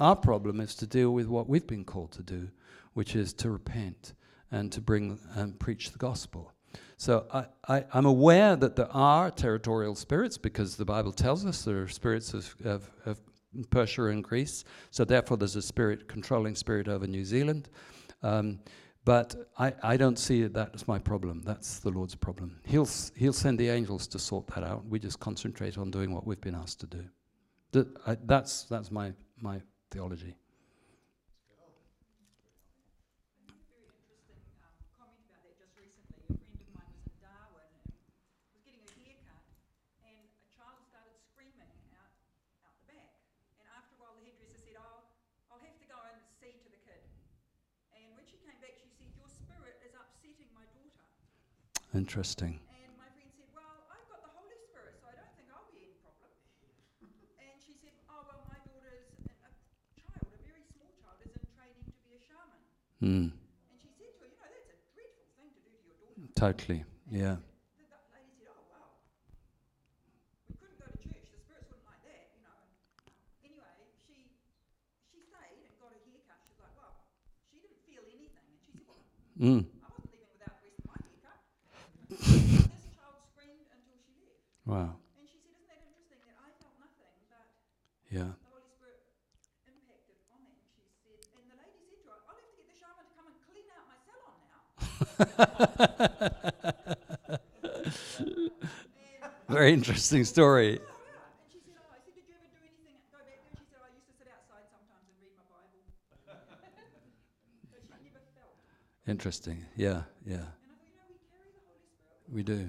[0.00, 2.48] Our problem is to deal with what we've been called to do,
[2.92, 4.14] which is to repent
[4.50, 6.52] and to bring and preach the gospel.
[6.96, 7.26] So
[7.68, 11.88] I, I'm aware that there are territorial spirits because the Bible tells us there are
[11.88, 13.20] spirits of, of, of
[13.70, 14.64] Persia and Greece.
[14.90, 17.68] So therefore, there's a spirit, controlling spirit over New Zealand.
[18.22, 18.58] Um,
[19.04, 21.42] but I, I don't see that as my problem.
[21.42, 22.60] That's the Lord's problem.
[22.64, 24.84] He'll, he'll send the angels to sort that out.
[24.86, 27.04] We just concentrate on doing what we've been asked to do.
[27.72, 30.34] Th- I, that's that's my, my theology.
[33.68, 36.20] very interesting um, comment about that just recently.
[36.28, 37.92] A friend of mine was in Darwin and
[38.56, 39.44] was getting a haircut,
[40.04, 41.76] and a child started screaming out
[42.64, 43.12] out the back.
[43.60, 45.04] And after a while, the hairdresser said, "Oh,
[45.52, 47.04] I'll have to go and see to the kid."
[47.92, 51.04] And when she came back, she said, "Your spirit is upsetting my daughter."
[51.98, 52.62] Interesting.
[52.78, 55.66] And my friend said, Well, I've got the Holy Spirit, so I don't think I'll
[55.74, 56.30] be any problem.
[57.42, 59.50] and she said, Oh, well, my daughter's a, a
[59.98, 62.62] child, a very small child, is in training to be a shaman.
[63.02, 65.82] Mm, And she said to her, You know, that's a dreadful thing to do to
[65.90, 66.30] your daughter.
[66.38, 66.80] totally.
[67.10, 67.42] Yeah.
[67.74, 68.94] The, the lady said, Oh, wow.
[70.46, 71.26] We couldn't go to church.
[71.34, 72.58] The spirits wouldn't like that, you know.
[73.42, 73.74] And anyway,
[74.06, 74.38] she
[75.10, 76.38] she stayed and got her hair cut.
[76.46, 76.94] She's like, Well,
[77.50, 78.46] she didn't feel anything.
[78.46, 79.02] And she said, Well,
[79.42, 81.38] Mm, I wasn't leaving without the rest of my haircut.
[82.10, 84.42] this child screamed until she left.
[84.68, 84.92] Wow.
[85.16, 87.48] And she said, Isn't that interesting that I felt nothing, but
[88.12, 88.36] Yeah.
[88.36, 89.00] the Holy Spirit
[89.64, 90.52] impacted on that?
[90.60, 93.04] And she said, and the lady said to her, I'll have to get the shaman
[93.08, 94.60] to come and clean out my salon now.
[99.48, 100.76] Very interesting story.
[100.76, 101.40] oh, yeah.
[101.40, 103.00] and she said, Oh, I said, Did you ever do anything?
[103.08, 103.40] Go back there?
[103.48, 105.80] And she said, I used to sit outside sometimes and read my Bible.
[106.28, 108.60] but she never felt.
[109.08, 109.64] Interesting.
[109.72, 110.44] Yeah, yeah.
[110.52, 112.20] And I thought, you know, we carry the Holy Spirit.
[112.28, 112.68] We do.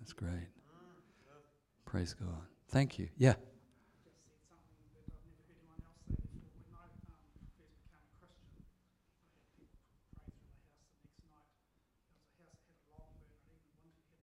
[0.00, 0.48] That's great.
[1.88, 2.42] Praise God.
[2.68, 3.08] Thank you.
[3.16, 3.34] Yeah.